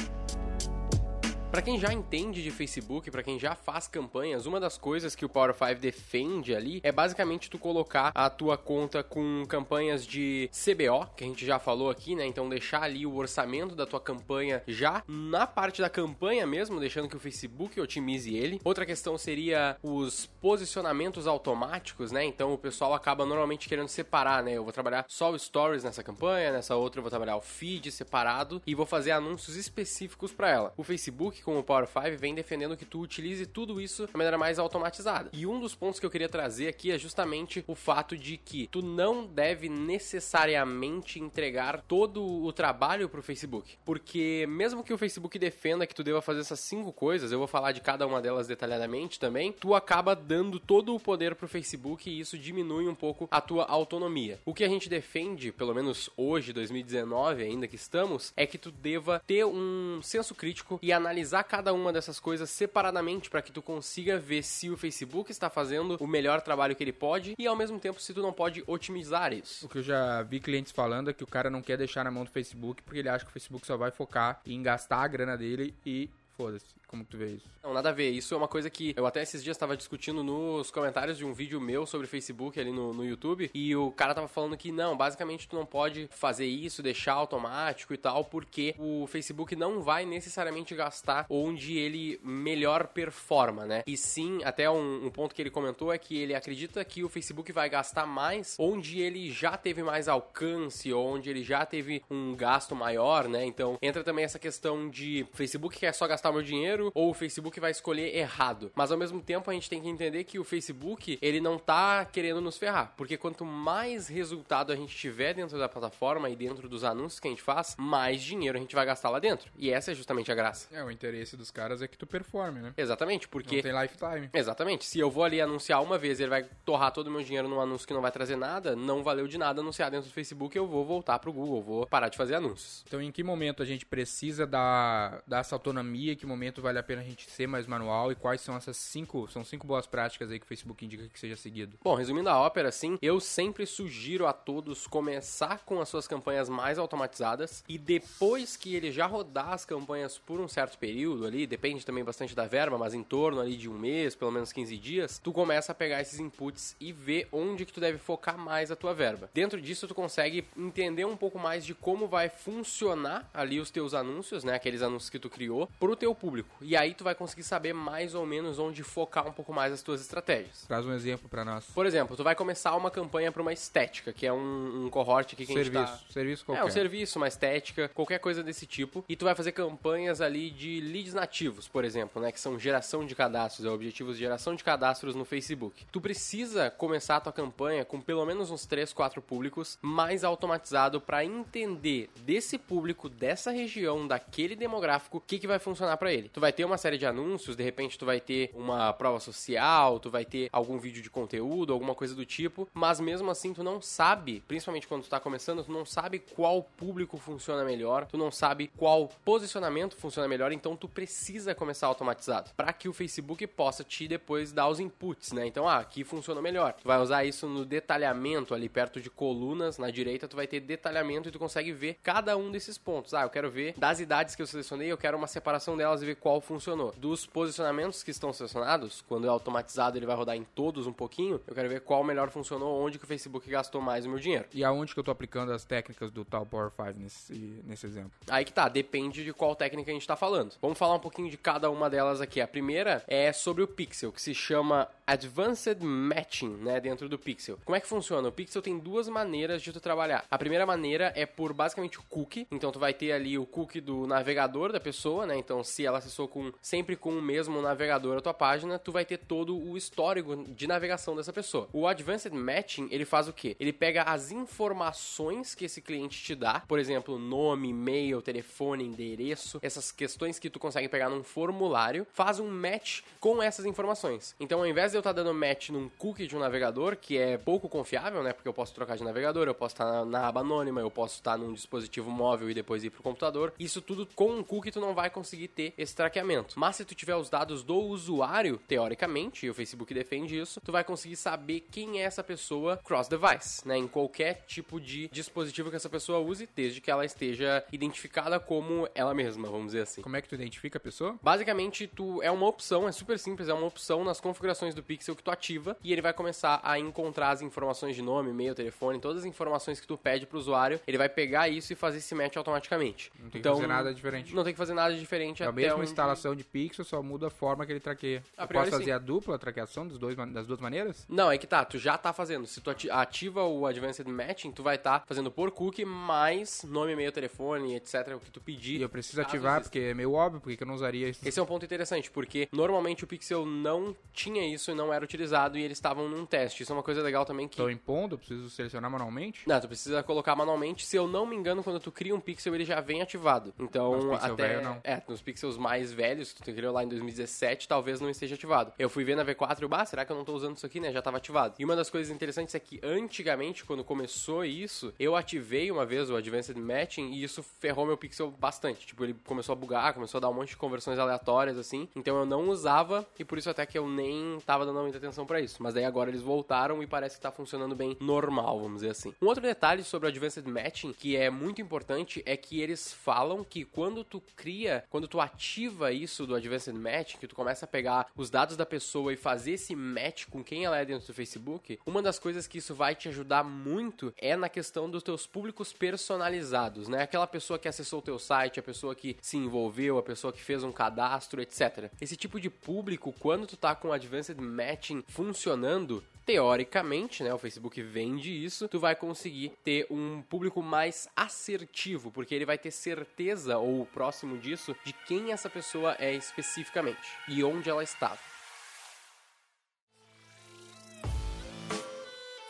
Para 1.56 1.62
quem 1.62 1.80
já 1.80 1.94
entende 1.94 2.44
de 2.44 2.52
Facebook, 2.52 3.10
para 3.10 3.24
quem 3.24 3.40
já 3.40 3.56
faz 3.56 3.88
campanhas, 3.88 4.46
uma 4.46 4.60
das 4.60 4.78
coisas 4.78 5.16
que 5.16 5.24
o 5.24 5.30
Power 5.30 5.56
5 5.56 5.80
defende 5.80 6.54
ali 6.54 6.82
é 6.84 6.92
basicamente 6.92 7.50
tu 7.50 7.58
colocar 7.58 8.12
a 8.14 8.30
tua 8.30 8.58
conta 8.58 9.02
com 9.02 9.46
campanhas 9.48 10.06
de 10.06 10.50
CBO, 10.52 11.08
que 11.16 11.24
a 11.24 11.28
gente 11.28 11.46
já 11.46 11.58
falou 11.58 11.90
aqui, 11.90 12.14
né? 12.14 12.26
Então 12.26 12.50
deixar 12.50 12.84
ali 12.84 13.06
o 13.06 13.16
orçamento 13.16 13.74
da 13.74 13.86
tua 13.86 14.02
campanha 14.02 14.64
já 14.68 15.02
na 15.08 15.48
parte 15.48 15.82
da 15.82 15.90
campanha 15.90 16.46
mesmo, 16.46 16.78
deixando 16.78 17.08
que 17.08 17.16
o 17.16 17.22
Facebook 17.22 17.80
otimize 17.80 18.36
ele. 18.36 18.60
Outra 18.62 18.86
questão 18.86 19.18
seria 19.18 19.78
os 19.82 20.26
posicionamentos 20.26 21.26
automáticos, 21.26 22.12
né? 22.12 22.26
Então 22.26 22.52
o 22.52 22.58
pessoal 22.58 22.94
acaba 22.94 23.26
normalmente 23.26 23.70
querendo 23.70 23.88
separar, 23.88 24.44
né? 24.44 24.52
Eu 24.52 24.66
vou 24.66 24.74
trabalhar 24.74 25.06
só 25.08 25.32
o 25.32 25.40
stories 25.40 25.86
nessa 25.86 26.04
campanha, 26.04 26.52
nessa 26.52 26.76
outra 26.76 27.00
eu 27.00 27.02
vou 27.02 27.10
trabalhar 27.10 27.38
o 27.38 27.42
feed 27.42 27.94
separado 27.94 28.62
e 28.68 28.76
vou 28.76 28.86
fazer 28.86 29.12
anúncios 29.12 29.56
específicos 29.56 30.34
para 30.34 30.50
ela. 30.50 30.74
O 30.76 30.84
Facebook 30.84 31.45
com 31.46 31.60
o 31.60 31.64
Power 31.64 31.88
5 31.88 32.18
vem 32.18 32.34
defendendo 32.34 32.76
que 32.76 32.84
tu 32.84 33.00
utilize 33.00 33.46
tudo 33.46 33.80
isso 33.80 34.08
de 34.08 34.18
maneira 34.18 34.38
mais 34.38 34.58
automatizada. 34.58 35.30
E 35.32 35.46
um 35.46 35.60
dos 35.60 35.76
pontos 35.76 36.00
que 36.00 36.06
eu 36.06 36.10
queria 36.10 36.28
trazer 36.28 36.68
aqui 36.68 36.92
é 36.92 36.98
justamente 36.98 37.64
o 37.68 37.76
fato 37.76 38.18
de 38.18 38.36
que 38.36 38.68
tu 38.68 38.82
não 38.82 39.28
deve 39.28 39.70
necessariamente 39.70 41.20
entregar 41.20 41.84
todo 41.88 42.26
o 42.44 42.52
trabalho 42.52 43.08
pro 43.08 43.22
Facebook. 43.22 43.78
Porque 43.86 44.48
mesmo 44.50 44.84
que 44.84 44.92
o 44.92 44.98
Facebook 44.98 45.38
defenda 45.38 45.86
que 45.86 45.94
tu 45.94 46.04
deva 46.04 46.20
fazer 46.20 46.40
essas 46.40 46.60
cinco 46.60 46.92
coisas, 46.92 47.32
eu 47.32 47.38
vou 47.38 47.48
falar 47.48 47.72
de 47.74 47.82
cada 47.82 48.08
uma 48.08 48.20
delas 48.20 48.48
detalhadamente 48.48 49.20
também, 49.20 49.52
tu 49.52 49.76
acaba 49.76 50.16
dando 50.16 50.60
todo 50.60 50.96
o 50.96 51.00
poder 51.00 51.36
pro 51.36 51.48
Facebook 51.48 52.10
e 52.10 52.20
isso 52.20 52.40
diminui 52.40 52.88
um 52.88 52.96
pouco 52.96 53.28
a 53.30 53.40
tua 53.40 53.66
autonomia. 53.66 54.40
O 54.46 54.54
que 54.54 54.64
a 54.64 54.70
gente 54.70 54.90
defende, 54.90 55.52
pelo 55.52 55.76
menos 55.76 56.10
hoje, 56.18 56.52
2019 56.52 57.44
ainda 57.44 57.68
que 57.68 57.76
estamos, 57.76 58.34
é 58.36 58.48
que 58.48 58.58
tu 58.58 58.72
deva 58.72 59.22
ter 59.28 59.46
um 59.46 60.00
senso 60.02 60.34
crítico 60.34 60.80
e 60.82 60.92
analisar 60.92 61.35
analisar 61.36 61.44
cada 61.44 61.74
uma 61.74 61.92
dessas 61.92 62.20
coisas 62.20 62.50
separadamente 62.50 63.30
para 63.30 63.42
que 63.42 63.52
tu 63.52 63.62
consiga 63.62 64.18
ver 64.18 64.44
se 64.44 64.70
o 64.70 64.78
Facebook 64.78 65.32
está 65.32 65.50
fazendo 65.50 65.98
o 66.00 66.08
melhor 66.08 66.42
trabalho 66.42 66.76
que 66.76 66.84
ele 66.84 66.94
pode 66.94 67.36
e 67.38 67.46
ao 67.46 67.56
mesmo 67.56 67.80
tempo 67.80 68.00
se 68.00 68.14
tu 68.14 68.22
não 68.22 68.32
pode 68.32 68.64
otimizar 68.66 69.34
isso. 69.34 69.66
O 69.66 69.70
que 69.70 69.80
eu 69.80 69.84
já 69.84 70.22
vi 70.24 70.40
clientes 70.40 70.72
falando 70.72 71.10
é 71.10 71.14
que 71.14 71.24
o 71.24 71.28
cara 71.28 71.50
não 71.50 71.62
quer 71.62 71.78
deixar 71.78 72.04
na 72.04 72.12
mão 72.12 72.24
do 72.24 72.32
Facebook 72.32 72.82
porque 72.84 73.00
ele 73.00 73.10
acha 73.10 73.26
que 73.26 73.32
o 73.32 73.34
Facebook 73.34 73.66
só 73.66 73.76
vai 73.76 73.92
focar 73.92 74.40
em 74.46 74.62
gastar 74.62 75.00
a 75.00 75.08
grana 75.08 75.38
dele 75.38 75.76
e 75.86 76.10
foda-se. 76.38 76.74
Como 76.96 77.04
tu 77.04 77.18
vê 77.18 77.32
isso? 77.32 77.50
Não, 77.62 77.74
nada 77.74 77.90
a 77.90 77.92
ver. 77.92 78.10
Isso 78.12 78.34
é 78.34 78.38
uma 78.38 78.48
coisa 78.48 78.70
que 78.70 78.94
eu 78.96 79.06
até 79.06 79.22
esses 79.22 79.44
dias 79.44 79.58
estava 79.58 79.76
discutindo 79.76 80.24
nos 80.24 80.72
comentários 80.72 81.18
de 81.18 81.26
um 81.26 81.34
vídeo 81.34 81.60
meu 81.60 81.86
sobre 81.86 82.08
Facebook 82.08 82.58
ali 82.58 82.72
no, 82.72 82.94
no 82.94 83.04
YouTube. 83.04 83.52
E 83.54 83.76
o 83.76 83.92
cara 83.92 84.16
tava 84.16 84.30
falando 84.30 84.56
que 84.56 84.72
não, 84.72 84.96
basicamente 84.96 85.46
tu 85.46 85.58
não 85.58 85.66
pode 85.66 86.08
fazer 86.10 86.46
isso, 86.46 86.82
deixar 86.82 87.14
automático 87.14 87.94
e 87.94 87.98
tal, 87.98 88.24
porque 88.24 88.76
o 88.80 89.06
Facebook 89.08 89.58
não 89.58 89.82
vai 89.82 90.06
necessariamente 90.06 90.74
gastar 90.74 91.26
onde 91.30 91.78
ele 91.78 92.18
melhor 92.24 92.88
performa, 92.88 93.66
né? 93.66 93.84
E 93.86 93.98
sim, 93.98 94.42
até 94.46 94.70
um, 94.70 95.08
um 95.08 95.10
ponto 95.10 95.36
que 95.36 95.42
ele 95.42 95.52
comentou 95.52 95.92
é 95.92 95.98
que 95.98 96.18
ele 96.18 96.34
acredita 96.34 96.86
que 96.86 97.04
o 97.04 97.10
Facebook 97.10 97.52
vai 97.52 97.70
gastar 97.70 98.06
mais 98.06 98.56
onde 98.58 99.02
ele 99.02 99.30
já 99.30 99.58
teve 99.58 99.84
mais 99.84 100.08
alcance, 100.08 100.94
onde 100.94 101.30
ele 101.30 101.44
já 101.44 101.66
teve 101.66 102.02
um 102.10 102.34
gasto 102.38 102.74
maior, 102.74 103.28
né? 103.28 103.44
Então 103.44 103.78
entra 103.82 104.02
também 104.02 104.24
essa 104.24 104.40
questão 104.40 104.90
de 104.90 105.28
Facebook 105.34 105.78
quer 105.78 105.94
só 105.94 106.08
gastar 106.08 106.32
meu 106.32 106.42
dinheiro 106.42 106.85
ou 106.94 107.10
o 107.10 107.14
Facebook 107.14 107.60
vai 107.60 107.72
escolher 107.72 108.16
errado. 108.16 108.72
Mas 108.76 108.92
ao 108.92 108.98
mesmo 108.98 109.22
tempo 109.22 109.50
a 109.50 109.54
gente 109.54 109.70
tem 109.70 109.82
que 109.82 109.90
entender 109.90 110.24
que 110.24 110.40
o 110.40 110.44
Facebook, 110.44 111.18
ele 111.22 111.40
não 111.40 111.58
tá 111.58 112.06
querendo 112.06 112.42
nos 112.42 112.58
ferrar, 112.58 112.94
porque 112.98 113.18
quanto 113.18 113.46
mais 113.46 114.08
resultado 114.08 114.72
a 114.72 114.76
gente 114.76 114.96
tiver 114.96 115.34
dentro 115.34 115.58
da 115.58 115.70
plataforma 115.70 116.30
e 116.30 116.36
dentro 116.36 116.68
dos 116.70 116.84
anúncios 116.84 117.20
que 117.20 117.28
a 117.28 117.32
gente 117.32 117.42
faz, 117.42 117.76
mais 117.78 118.22
dinheiro 118.22 118.58
a 118.58 118.62
gente 118.62 118.76
vai 118.76 118.86
gastar 118.86 119.10
lá 119.10 119.20
dentro. 119.20 119.52
E 119.58 119.72
essa 119.72 119.92
é 119.92 119.96
justamente 119.96 120.32
a 120.32 120.36
graça. 120.36 120.68
É, 120.72 120.84
o 120.84 120.92
interesse 120.92 121.36
dos 121.36 121.52
caras 121.52 121.82
é 121.82 121.88
que 121.88 121.98
tu 121.98 122.06
performe, 122.06 122.62
né? 122.62 122.74
Exatamente, 122.78 123.28
porque 123.28 123.58
Não 123.58 123.64
tem 123.64 123.82
lifetime. 123.82 124.30
Exatamente. 124.34 124.86
Se 124.86 125.00
eu 125.00 125.10
vou 125.10 125.24
ali 125.24 125.42
anunciar 125.42 125.82
uma 125.82 125.98
vez 125.98 126.20
e 126.20 126.24
ele 126.24 126.30
vai 126.30 126.46
torrar 126.64 126.92
todo 126.92 127.08
o 127.08 127.12
meu 127.12 127.24
dinheiro 127.24 127.48
num 127.48 127.60
anúncio 127.60 127.88
que 127.88 127.94
não 127.94 128.02
vai 128.02 128.12
trazer 128.12 128.36
nada, 128.36 128.76
não 128.76 129.04
valeu 129.04 129.28
de 129.28 129.38
nada 129.38 129.62
anunciar 129.62 129.92
dentro 129.92 130.10
do 130.10 130.14
Facebook, 130.14 130.58
eu 130.58 130.68
vou 130.68 130.86
voltar 130.86 131.20
pro 131.20 131.32
Google, 131.32 131.62
vou 131.62 131.88
parar 131.88 132.10
de 132.10 132.18
fazer 132.18 132.36
anúncios. 132.36 132.84
Então, 132.88 133.02
em 133.02 133.12
que 133.12 133.24
momento 133.24 133.62
a 133.62 133.66
gente 133.66 133.86
precisa 133.86 134.46
dar, 134.46 135.22
dar 135.28 135.40
essa 135.40 135.56
autonomia? 135.56 136.14
Em 136.14 136.16
que 136.16 136.26
momento 136.26 136.62
vale 136.66 136.80
a 136.80 136.84
pena 136.84 137.02
a 137.02 137.06
gente 137.06 137.30
ser 137.30 137.48
mais 137.48 137.68
manual? 137.68 138.12
E 138.12 138.16
quais 138.16 138.42
são 138.42 138.58
essas 138.58 138.76
cinco, 138.76 139.28
são 139.30 139.44
cinco 139.44 139.68
boas 139.68 139.86
práticas 139.86 140.32
aí 140.32 140.40
que 140.40 140.46
o 140.46 140.48
Facebook 140.48 140.84
indica 140.84 141.08
que 141.08 141.20
seja 141.20 141.36
seguido? 141.36 141.78
Bom, 141.84 141.94
resumindo 141.94 142.28
a 142.28 142.40
ópera, 142.40 142.72
sim, 142.72 142.98
eu 143.02 143.20
sempre 143.20 143.66
sugiro 143.68 144.26
a 144.26 144.34
todos 144.34 144.88
começar 144.88 145.60
com 145.64 145.80
as 145.80 145.88
suas 145.88 146.08
campanhas 146.08 146.50
mais 146.50 146.80
automatizadas 146.80 147.64
e 147.70 147.78
depois 147.78 148.58
que 148.58 148.76
ele 148.76 148.92
já 148.92 149.06
rodar 149.06 149.54
as 149.54 149.64
campanhas 149.64 150.18
por 150.18 150.40
um 150.40 150.48
certo 150.48 150.80
período 150.80 151.26
ali, 151.26 151.46
depende 151.46 151.86
também 151.86 152.04
bastante 152.04 152.36
da 152.36 152.48
verba, 152.48 152.78
mas 152.80 152.96
em 152.96 153.04
torno 153.04 153.40
ali 153.40 153.56
de 153.56 153.70
um 153.70 153.78
mês, 153.78 154.16
pelo 154.16 154.32
menos 154.32 154.52
15 154.52 154.78
dias, 154.78 155.20
tu 155.20 155.32
começa 155.32 155.72
a 155.72 155.76
pegar 155.76 156.02
esses 156.02 156.20
inputs 156.20 156.76
e 156.80 156.92
ver 156.92 157.28
onde 157.32 157.66
que 157.66 157.74
tu 157.74 157.80
deve 157.80 158.00
focar 158.00 158.38
mais 158.40 158.72
a 158.72 158.76
tua 158.76 158.94
verba. 158.94 159.30
Dentro 159.34 159.62
disso, 159.62 159.88
tu 159.88 159.94
consegue 159.94 160.48
entender 160.58 161.06
um 161.06 161.16
pouco 161.16 161.38
mais 161.38 161.64
de 161.64 161.76
como 161.76 162.08
vai 162.08 162.28
funcionar 162.28 163.30
ali 163.32 163.60
os 163.60 163.70
teus 163.70 163.94
anúncios, 163.94 164.44
né, 164.44 164.56
aqueles 164.56 164.82
anúncios 164.82 165.12
que 165.12 165.20
tu 165.20 165.30
criou, 165.30 165.70
pro 165.80 165.96
teu 165.96 166.16
público. 166.16 166.55
E 166.62 166.76
aí 166.76 166.94
tu 166.94 167.04
vai 167.04 167.16
conseguir 167.16 167.44
saber 167.44 167.74
mais 167.74 168.16
ou 168.16 168.26
menos 168.26 168.60
onde 168.60 168.84
focar 168.84 169.28
um 169.28 169.32
pouco 169.32 169.54
mais 169.54 169.74
as 169.74 169.82
tuas 169.82 170.02
estratégias. 170.02 170.66
Traz 170.68 170.86
um 170.86 170.94
exemplo 170.94 171.30
para 171.30 171.44
nós. 171.44 171.66
Por 171.66 171.86
exemplo, 171.86 172.16
tu 172.16 172.24
vai 172.24 172.36
começar 172.36 172.76
uma 172.76 172.92
campanha 172.92 173.32
para 173.32 173.42
uma 173.42 173.54
estética, 173.54 174.14
que 174.14 174.26
é 174.26 174.34
um, 174.34 174.86
um 174.86 174.90
cohort 174.90 175.34
aqui 175.34 175.46
que 175.46 175.54
serviço, 175.54 175.78
a 175.78 175.86
gente 175.86 176.06
tá... 176.08 176.14
serviço 176.14 176.46
qualquer. 176.46 176.62
É, 176.62 176.66
um 176.66 176.70
serviço, 176.70 177.20
uma 177.20 177.28
estética, 177.28 177.90
qualquer 177.90 178.20
coisa 178.20 178.44
desse 178.44 178.66
tipo. 178.66 179.04
E 179.08 179.16
tu 179.16 179.26
vai 179.26 179.36
fazer 179.36 179.52
campanhas 179.52 180.22
ali 180.22 180.50
de 180.50 180.80
leads 180.82 181.14
nativos, 181.14 181.68
por 181.68 181.84
exemplo, 181.84 182.22
né? 182.22 182.32
Que 182.32 182.40
são 182.40 182.58
geração 182.60 183.06
de 183.06 183.16
cadastros, 183.16 183.66
é 183.66 183.70
objetivos 183.70 184.16
de 184.16 184.24
geração 184.24 184.56
de 184.56 184.64
cadastros 184.64 185.16
no 185.16 185.26
Facebook. 185.26 185.86
Tu 185.92 186.02
precisa 186.02 186.70
começar 186.70 187.18
a 187.18 187.22
tua 187.22 187.34
campanha 187.34 187.86
com 187.86 188.00
pelo 188.02 188.26
menos 188.26 188.52
uns 188.52 188.66
3, 188.66 188.94
4 188.94 189.22
públicos 189.22 189.78
mais 189.82 190.24
automatizado 190.24 191.02
para 191.02 191.24
entender 191.24 192.10
desse 192.22 192.58
público, 192.58 193.10
dessa 193.10 193.52
região, 193.52 194.08
daquele 194.08 194.56
demográfico, 194.56 195.18
o 195.18 195.22
que, 195.22 195.40
que 195.40 195.48
vai 195.48 195.60
funcionar 195.60 195.98
para 195.98 196.14
ele. 196.14 196.30
Tu 196.30 196.40
vai 196.46 196.54
ter 196.54 196.64
uma 196.64 196.78
série 196.78 197.00
de 197.00 197.08
anúncios, 197.08 197.56
de 197.56 197.64
repente 197.64 197.98
tu 197.98 198.06
vai 198.06 198.20
ter 198.20 198.52
uma 198.54 198.94
prova 198.94 199.20
social, 199.20 200.00
tu 200.00 200.12
vai 200.12 200.24
ter 200.24 200.48
algum 200.52 200.78
vídeo 200.78 201.02
de 201.02 201.10
conteúdo, 201.10 201.74
alguma 201.74 201.96
coisa 201.96 202.14
do 202.14 202.24
tipo, 202.24 202.70
mas 202.72 203.00
mesmo 203.00 203.32
assim 203.32 203.52
tu 203.52 203.64
não 203.64 203.82
sabe, 203.82 204.44
principalmente 204.48 204.88
quando 204.88 205.02
tu 205.02 205.10
tá 205.10 205.20
começando, 205.20 205.64
tu 205.64 205.72
não 205.72 205.84
sabe 205.84 206.20
qual 206.20 206.62
público 206.62 207.18
funciona 207.18 207.66
melhor, 207.66 208.06
tu 208.06 208.16
não 208.16 208.30
sabe 208.30 208.72
qual 208.78 209.10
posicionamento 209.26 209.96
funciona 209.96 210.28
melhor, 210.28 210.52
então 210.52 210.76
tu 210.76 210.88
precisa 210.88 211.56
começar 211.56 211.88
automatizado 211.88 212.52
para 212.56 212.72
que 212.72 212.88
o 212.88 212.94
Facebook 212.94 213.48
possa 213.48 213.84
te 213.84 214.08
depois 214.08 214.52
dar 214.52 214.68
os 214.68 214.80
inputs, 214.80 215.32
né? 215.32 215.48
Então, 215.48 215.68
ah, 215.68 215.78
aqui 215.78 216.04
funciona 216.04 216.44
melhor. 216.44 216.74
Tu 216.74 216.88
vai 216.88 217.00
usar 217.00 217.26
isso 217.26 217.48
no 217.48 217.66
detalhamento 217.66 218.54
ali 218.54 218.70
perto 218.70 219.02
de 219.02 219.10
colunas, 219.10 219.80
na 219.80 219.90
direita 219.90 220.28
tu 220.28 220.36
vai 220.36 220.46
ter 220.46 220.60
detalhamento 220.60 221.30
e 221.30 221.32
tu 221.32 221.40
consegue 221.40 221.72
ver 221.72 221.98
cada 222.04 222.38
um 222.38 222.52
desses 222.52 222.78
pontos. 222.78 223.16
Ah, 223.16 223.24
eu 223.24 223.32
quero 223.32 223.50
ver 223.50 223.74
das 223.78 224.00
idades 224.00 224.36
que 224.36 224.44
eu 224.44 224.48
selecionei, 224.48 224.92
eu 224.92 224.98
quero 224.98 225.18
uma 225.18 225.26
separação 225.26 225.76
delas 225.76 226.04
e 226.04 226.06
ver 226.06 226.16
qual 226.18 226.35
funcionou. 226.42 226.94
Dos 226.98 227.26
posicionamentos 227.26 228.04
que 228.04 228.12
estão 228.12 228.32
selecionados, 228.34 229.04
quando 229.08 229.28
é 229.28 229.30
automatizado 229.30 229.98
ele 229.98 230.06
vai 230.06 230.16
rodar 230.16 230.36
em 230.36 230.44
todos 230.44 230.88
um 230.88 230.94
pouquinho, 230.94 231.42
eu 231.48 231.56
quero 231.56 231.70
ver 231.70 231.82
qual 231.82 232.04
melhor 232.04 232.30
funcionou, 232.30 232.82
onde 232.82 232.98
que 232.98 233.06
o 233.06 233.08
Facebook 233.08 233.50
gastou 233.50 233.82
mais 233.82 234.06
o 234.06 234.10
meu 234.10 234.20
dinheiro. 234.20 234.46
E 234.54 234.64
aonde 234.64 234.94
que 234.94 235.00
eu 235.00 235.04
tô 235.04 235.12
aplicando 235.12 235.52
as 235.52 235.64
técnicas 235.64 236.12
do 236.12 236.26
tal 236.26 236.46
Power 236.46 236.72
5 236.76 237.00
nesse, 237.00 237.64
nesse 237.66 237.86
exemplo? 237.86 238.12
Aí 238.30 238.46
que 238.46 238.54
tá, 238.54 238.68
depende 238.68 239.24
de 239.24 239.34
qual 239.34 239.56
técnica 239.56 239.92
a 239.92 239.94
gente 239.94 240.08
tá 240.08 240.16
falando. 240.16 240.54
Vamos 240.62 240.78
falar 240.78 240.96
um 240.96 241.00
pouquinho 241.00 241.30
de 241.30 241.38
cada 241.38 241.70
uma 241.70 241.90
delas 241.90 242.22
aqui. 242.22 242.42
A 242.42 242.48
primeira 242.48 243.04
é 243.08 243.32
sobre 243.34 243.64
o 243.64 243.68
Pixel, 243.68 244.12
que 244.12 244.22
se 244.22 244.34
chama 244.34 244.88
Advanced 245.06 245.82
Matching, 245.82 246.58
né, 246.58 246.80
dentro 246.80 247.08
do 247.08 247.18
Pixel. 247.18 247.60
Como 247.64 247.76
é 247.76 247.80
que 247.80 247.88
funciona? 247.88 248.28
O 248.28 248.32
Pixel 248.32 248.62
tem 248.62 248.78
duas 248.78 249.08
maneiras 249.08 249.62
de 249.62 249.72
tu 249.72 249.80
trabalhar. 249.80 250.26
A 250.30 250.38
primeira 250.38 250.66
maneira 250.66 251.14
é 251.16 251.26
por 251.26 251.54
basicamente 251.54 252.00
o 252.00 252.04
cookie, 252.04 252.48
então 252.52 252.72
tu 252.72 252.80
vai 252.80 252.94
ter 252.94 253.12
ali 253.12 253.38
o 253.38 253.46
cookie 253.46 253.82
do 253.82 254.08
navegador 254.08 254.72
da 254.72 254.80
pessoa, 254.80 255.26
né? 255.26 255.38
Então 255.38 255.64
se 255.64 255.86
ela 255.86 256.00
acessou 256.00 256.25
com 256.28 256.52
sempre 256.62 256.96
com 256.96 257.12
o 257.12 257.22
mesmo 257.22 257.62
navegador 257.62 258.18
a 258.18 258.22
tua 258.22 258.34
página, 258.34 258.80
tu 258.80 258.92
vai 258.92 259.06
ter 259.06 259.18
todo 259.18 259.58
o 259.58 259.78
histórico 259.78 260.44
de 260.48 260.68
navegação 260.68 261.16
dessa 261.16 261.34
pessoa. 261.34 261.68
O 261.74 261.88
Advanced 261.88 262.34
Matching, 262.34 262.88
ele 262.92 263.06
faz 263.06 263.28
o 263.28 263.34
quê? 263.34 263.56
Ele 263.60 263.74
pega 263.74 264.04
as 264.04 264.32
informações 264.32 265.56
que 265.56 265.66
esse 265.66 265.82
cliente 265.82 266.22
te 266.24 266.36
dá, 266.36 266.62
por 266.62 266.80
exemplo, 266.80 267.18
nome, 267.18 267.70
e-mail, 267.70 268.22
telefone, 268.22 268.84
endereço, 268.84 269.60
essas 269.62 269.92
questões 269.92 270.40
que 270.40 270.50
tu 270.50 270.60
consegue 270.60 270.88
pegar 270.88 271.10
num 271.10 271.24
formulário, 271.24 272.06
faz 272.14 272.40
um 272.40 272.50
match 272.50 273.02
com 273.20 273.42
essas 273.42 273.66
informações. 273.66 274.36
Então, 274.40 274.60
ao 274.60 274.68
invés 274.68 274.92
de 274.92 274.98
eu 274.98 275.00
estar 275.00 275.14
tá 275.14 275.24
dando 275.24 275.34
match 275.34 275.70
num 275.70 275.90
cookie 275.98 276.28
de 276.28 276.36
um 276.36 276.40
navegador, 276.40 276.96
que 276.96 277.18
é 277.18 277.38
pouco 277.38 277.70
confiável, 277.70 278.24
né? 278.24 278.34
Porque 278.34 278.48
eu 278.48 278.54
posso 278.54 278.74
trocar 278.74 278.98
de 278.98 279.04
navegador, 279.04 279.48
eu 279.48 279.56
posso 279.56 279.74
estar 279.74 279.86
tá 279.86 280.06
na, 280.06 280.06
na 280.06 280.28
aba 280.28 280.42
anônima, 280.42 280.82
eu 280.82 280.92
posso 280.92 281.16
estar 281.16 281.34
tá 281.34 281.38
num 281.38 281.54
dispositivo 281.54 282.10
móvel 282.10 282.50
e 282.50 282.54
depois 282.54 282.84
ir 282.84 282.90
pro 282.90 283.04
computador. 283.04 283.54
Isso 283.60 283.82
tudo 283.82 284.08
com 284.16 284.32
um 284.32 284.44
cookie 284.44 284.72
tu 284.72 284.80
não 284.80 284.94
vai 284.94 285.10
conseguir 285.10 285.48
ter 285.50 285.74
esse 285.78 285.96
traqueamento. 286.16 286.58
Mas 286.58 286.78
se 286.78 286.86
tu 286.86 286.96
tiver 286.96 287.16
os 287.16 287.30
dados 287.30 287.64
do 287.64 287.76
usuário, 287.76 288.60
teoricamente, 288.68 289.46
e 289.46 289.50
o 289.50 289.54
Facebook 289.54 289.94
defende 289.94 290.40
isso, 290.40 290.62
tu 290.62 290.72
vai 290.72 290.84
conseguir 290.84 291.16
saber 291.18 291.66
quem 291.70 292.02
é 292.02 292.06
essa 292.06 292.24
pessoa 292.24 292.78
cross-device, 292.84 293.68
né? 293.68 293.78
Em 293.78 293.88
qualquer 293.88 294.44
tipo 294.48 294.80
de 294.80 295.10
dispositivo 295.10 295.70
que 295.70 295.76
essa 295.76 295.90
pessoa 295.90 296.20
use, 296.20 296.48
desde 296.56 296.80
que 296.80 296.90
ela 296.90 297.06
esteja 297.06 297.64
identificada 297.72 298.40
como 298.40 298.88
ela 298.96 299.14
mesma, 299.14 299.50
vamos 299.50 299.68
dizer 299.68 299.82
assim. 299.82 300.02
Como 300.02 300.16
é 300.16 300.22
que 300.22 300.30
tu 300.30 300.36
identifica 300.36 300.78
a 300.78 300.82
pessoa? 300.82 301.16
Basicamente, 301.22 301.88
tu 301.88 302.22
é 302.22 302.32
uma 302.32 302.48
opção, 302.48 302.88
é 302.88 302.92
super 302.92 303.20
simples, 303.20 303.50
é 303.50 303.54
uma 303.54 303.68
opção 303.68 304.04
nas 304.04 304.22
configurações 304.22 304.74
do 304.74 304.82
Pixel 304.84 305.16
que 305.16 305.24
tu 305.24 305.32
ativa 305.32 305.76
e 305.84 305.92
ele 305.92 306.02
vai 306.02 306.14
começar 306.14 306.62
a 306.64 306.80
encontrar 306.80 307.32
as 307.32 307.42
informações 307.42 307.96
de 307.96 308.02
nome, 308.02 308.30
e-mail, 308.30 308.56
telefone, 308.56 309.00
todas 309.00 309.20
as 309.20 309.26
informações 309.26 309.80
que 309.80 309.88
tu 309.88 309.98
pede 309.98 310.26
pro 310.26 310.38
usuário, 310.38 310.80
ele 310.88 310.98
vai 310.98 311.10
pegar 311.10 311.50
isso 311.50 311.74
e 311.74 311.76
fazer 311.76 311.98
esse 311.98 312.14
match 312.16 312.38
automaticamente. 312.38 313.12
Não 313.20 313.30
tem 313.30 313.40
então, 313.40 313.54
que 313.56 313.62
fazer 313.62 313.74
nada 313.74 313.94
diferente. 313.94 314.36
Não 314.36 314.44
tem 314.44 314.54
que 314.54 314.58
fazer 314.58 314.74
nada 314.74 314.96
diferente 314.96 315.44
É 315.44 315.48
até 315.48 315.56
mesma 315.56 315.80
onde- 315.80 315.90
instalação 316.14 316.36
de 316.36 316.44
Pixel, 316.44 316.86
só 316.86 317.02
muda 317.02 317.28
a 317.28 317.30
forma 317.30 317.66
que 317.66 317.72
ele 317.72 317.80
traqueia. 317.80 318.24
A 318.38 318.48
priori, 318.48 318.66
posso 318.70 318.80
fazer 318.80 318.92
sim. 318.92 318.96
a 318.96 318.98
dupla 318.98 319.38
traqueação 319.38 319.88
das, 319.88 319.98
dois, 319.98 320.16
das 320.16 320.48
duas 320.48 320.60
maneiras? 320.60 321.06
Não, 321.10 321.32
é 321.32 321.38
que 321.38 321.48
tá, 321.48 321.64
tu 321.66 321.78
já 321.78 321.98
tá 321.98 322.14
fazendo. 322.14 322.46
Se 322.48 322.62
tu 322.62 322.70
ati- 322.70 322.90
ativa 322.90 323.44
o 323.44 323.66
Advanced 323.66 324.08
Matching, 324.08 324.52
tu 324.52 324.64
vai 324.64 324.76
estar 324.76 325.04
fazendo 325.06 325.32
por 325.32 325.52
cookie 325.52 325.86
mais 325.86 326.64
nome, 326.64 326.94
e-mail, 326.94 327.12
telefone, 327.12 327.76
etc, 327.76 328.16
o 328.16 328.20
que 328.20 328.32
tu 328.32 328.40
pedir. 328.42 328.80
E 328.80 328.82
eu 328.82 328.90
preciso 328.90 329.22
ativar, 329.22 329.56
exista. 329.56 329.70
porque 329.70 329.80
é 329.80 329.94
meio 329.94 330.14
óbvio, 330.14 330.40
porque 330.40 330.58
que 330.58 330.64
eu 330.64 330.68
não 330.68 330.76
usaria 330.76 331.10
isso. 331.10 331.28
Esse 331.28 331.40
é 331.40 331.44
um 331.44 331.46
ponto 331.46 331.66
interessante, 331.66 332.10
porque 332.12 332.48
normalmente 332.52 333.04
o 333.04 333.08
Pixel 333.08 333.46
não 333.46 333.96
tinha 334.14 334.48
isso 334.54 334.72
e 334.72 334.76
não 334.76 334.94
era 334.94 335.04
utilizado 335.04 335.58
e 335.58 335.64
eles 335.64 335.78
estavam 335.78 336.08
num 336.08 336.26
teste. 336.26 336.64
Isso 336.64 336.72
é 336.72 336.76
uma 336.76 336.84
coisa 336.84 337.02
legal 337.02 337.26
também 337.26 337.48
que 337.48 337.54
Estou 337.56 337.70
impondo, 337.70 338.16
eu 338.16 338.20
preciso 338.20 338.50
selecionar 338.50 338.90
manualmente. 338.90 339.48
Não, 339.48 339.60
tu 339.60 339.68
precisa 339.68 340.04
colocar 340.04 340.36
manualmente. 340.36 340.86
Se 340.86 340.96
eu 340.96 341.08
não 341.08 341.26
me 341.26 341.36
engano, 341.36 341.64
quando 341.64 341.80
tu 341.80 341.92
cria 341.92 342.16
um 342.16 342.20
pixel, 342.20 342.54
ele 342.56 342.66
já 342.66 342.80
vem 342.82 343.02
ativado. 343.02 343.54
Então, 343.60 344.14
até. 344.14 344.48
velho, 344.48 344.64
não. 344.64 344.80
É, 344.84 345.02
nos 345.08 345.22
pixels 345.22 345.58
mais 345.58 345.92
velhos, 345.96 346.34
que 346.34 346.44
tu 346.44 346.54
criou 346.54 346.74
lá 346.74 346.84
em 346.84 346.88
2017, 346.88 347.68
talvez 347.68 348.00
não 348.00 348.10
esteja 348.10 348.36
ativado. 348.36 348.74
Eu 348.78 348.90
fui 348.90 349.04
ver 349.04 349.16
na 349.16 349.26
V4 349.26 349.64
e, 349.64 349.68
bah, 349.68 349.86
será 349.86 350.06
que 350.06 350.12
eu 350.12 350.16
não 350.16 350.26
tô 350.26 350.34
usando 350.34 350.58
isso 350.58 350.66
aqui, 350.66 350.80
né? 350.80 350.92
Já 350.92 351.02
tava 351.02 351.18
ativado. 351.18 351.56
E 351.58 351.66
uma 351.66 351.76
das 351.76 351.90
coisas 351.90 352.14
interessantes 352.14 352.54
é 352.54 352.60
que 352.60 352.80
antigamente, 352.84 353.64
quando 353.64 353.84
começou 353.84 354.44
isso, 354.44 354.94
eu 355.00 355.16
ativei 355.16 355.72
uma 355.72 355.86
vez 355.86 356.10
o 356.10 356.16
Advanced 356.16 356.58
Matching 356.58 357.12
e 357.12 357.24
isso 357.24 357.42
ferrou 357.60 357.86
meu 357.86 357.98
pixel 357.98 358.30
bastante. 358.32 358.86
Tipo, 358.86 359.04
ele 359.04 359.16
começou 359.26 359.54
a 359.54 359.56
bugar, 359.56 359.94
começou 359.94 360.18
a 360.18 360.22
dar 360.22 360.30
um 360.30 360.34
monte 360.34 360.50
de 360.50 360.58
conversões 360.58 361.00
aleatórias, 361.00 361.58
assim. 361.58 361.88
Então 361.96 362.18
eu 362.18 362.26
não 362.26 362.50
usava 362.50 363.06
e 363.18 363.24
por 363.24 363.38
isso 363.38 363.50
até 363.50 363.66
que 363.66 363.78
eu 363.78 363.88
nem 363.88 364.40
tava 364.46 364.66
dando 364.66 364.82
muita 364.82 364.98
atenção 364.98 365.26
pra 365.26 365.40
isso. 365.40 365.64
Mas 365.64 365.74
daí 365.74 365.86
agora 365.86 366.10
eles 366.10 366.22
voltaram 366.22 366.84
e 366.84 366.88
parece 366.88 367.16
que 367.16 367.22
tá 367.22 367.32
funcionando 367.32 367.76
bem 367.76 367.96
normal, 368.00 368.60
vamos 368.60 368.82
dizer 368.82 368.92
assim. 368.92 369.14
Um 369.22 369.28
outro 369.28 369.42
detalhe 369.42 369.84
sobre 369.84 370.08
o 370.08 370.10
Advanced 370.10 370.46
Matching 370.46 370.94
que 370.94 371.16
é 371.16 371.30
muito 371.30 371.62
importante 371.62 372.22
é 372.26 372.36
que 372.36 372.60
eles 372.60 372.94
falam 372.94 373.44
que 373.44 373.64
quando 373.64 374.04
tu 374.04 374.22
cria, 374.36 374.84
quando 374.90 375.08
tu 375.08 375.20
ativa 375.20 375.85
isso 375.92 376.26
do 376.26 376.36
Advanced 376.36 376.74
Matching, 376.74 377.18
que 377.18 377.28
tu 377.28 377.36
começa 377.36 377.66
a 377.66 377.68
pegar 377.68 378.08
os 378.16 378.30
dados 378.30 378.58
da 378.58 378.66
pessoa 378.66 379.14
e 379.14 379.18
fazer 379.18 379.54
esse 379.54 379.76
match 379.76 380.26
com 380.30 380.44
quem 380.44 380.66
ela 380.66 380.78
é 380.78 380.86
dentro 380.86 381.08
do 381.08 381.14
Facebook, 381.14 381.80
uma 381.86 382.02
das 382.02 382.20
coisas 382.20 382.48
que 382.48 382.58
isso 382.58 382.74
vai 382.74 382.96
te 382.96 383.10
ajudar 383.10 383.44
muito 383.44 384.14
é 384.18 384.36
na 384.36 384.50
questão 384.50 384.90
dos 384.90 385.04
teus 385.04 385.26
públicos 385.28 385.74
personalizados, 385.74 386.88
né? 386.88 387.04
Aquela 387.04 387.28
pessoa 387.28 387.60
que 387.60 387.68
acessou 387.68 388.00
o 388.00 388.02
teu 388.02 388.20
site, 388.20 388.60
a 388.60 388.64
pessoa 388.64 388.96
que 388.96 389.18
se 389.22 389.38
envolveu, 389.38 389.98
a 389.98 390.04
pessoa 390.04 390.34
que 390.34 390.42
fez 390.42 390.64
um 390.64 390.72
cadastro, 390.72 391.42
etc. 391.42 391.92
Esse 392.00 392.16
tipo 392.16 392.40
de 392.40 392.50
público, 392.50 393.14
quando 393.20 393.48
tu 393.48 393.58
tá 393.58 393.76
com 393.76 393.90
o 393.90 393.94
Advanced 393.94 394.40
Matching 394.40 395.04
funcionando, 395.08 396.04
teoricamente, 396.26 397.24
né, 397.24 397.34
o 397.34 397.38
Facebook 397.38 397.82
vende 397.82 398.32
isso, 398.32 398.68
tu 398.68 398.80
vai 398.80 398.96
conseguir 398.96 399.54
ter 399.64 399.86
um 399.90 400.22
público 400.22 400.62
mais 400.62 401.08
assertivo, 401.16 402.12
porque 402.12 402.34
ele 402.34 402.46
vai 402.46 402.58
ter 402.58 402.72
certeza 402.72 403.58
ou 403.58 403.86
próximo 403.86 404.38
disso 404.38 404.76
de 404.84 404.92
quem 404.92 405.32
essa 405.32 405.50
pessoa 405.50 405.96
é 406.00 406.14
especificamente 406.14 407.08
e 407.28 407.44
onde 407.44 407.70
ela 407.70 407.84
estava. 407.84 408.35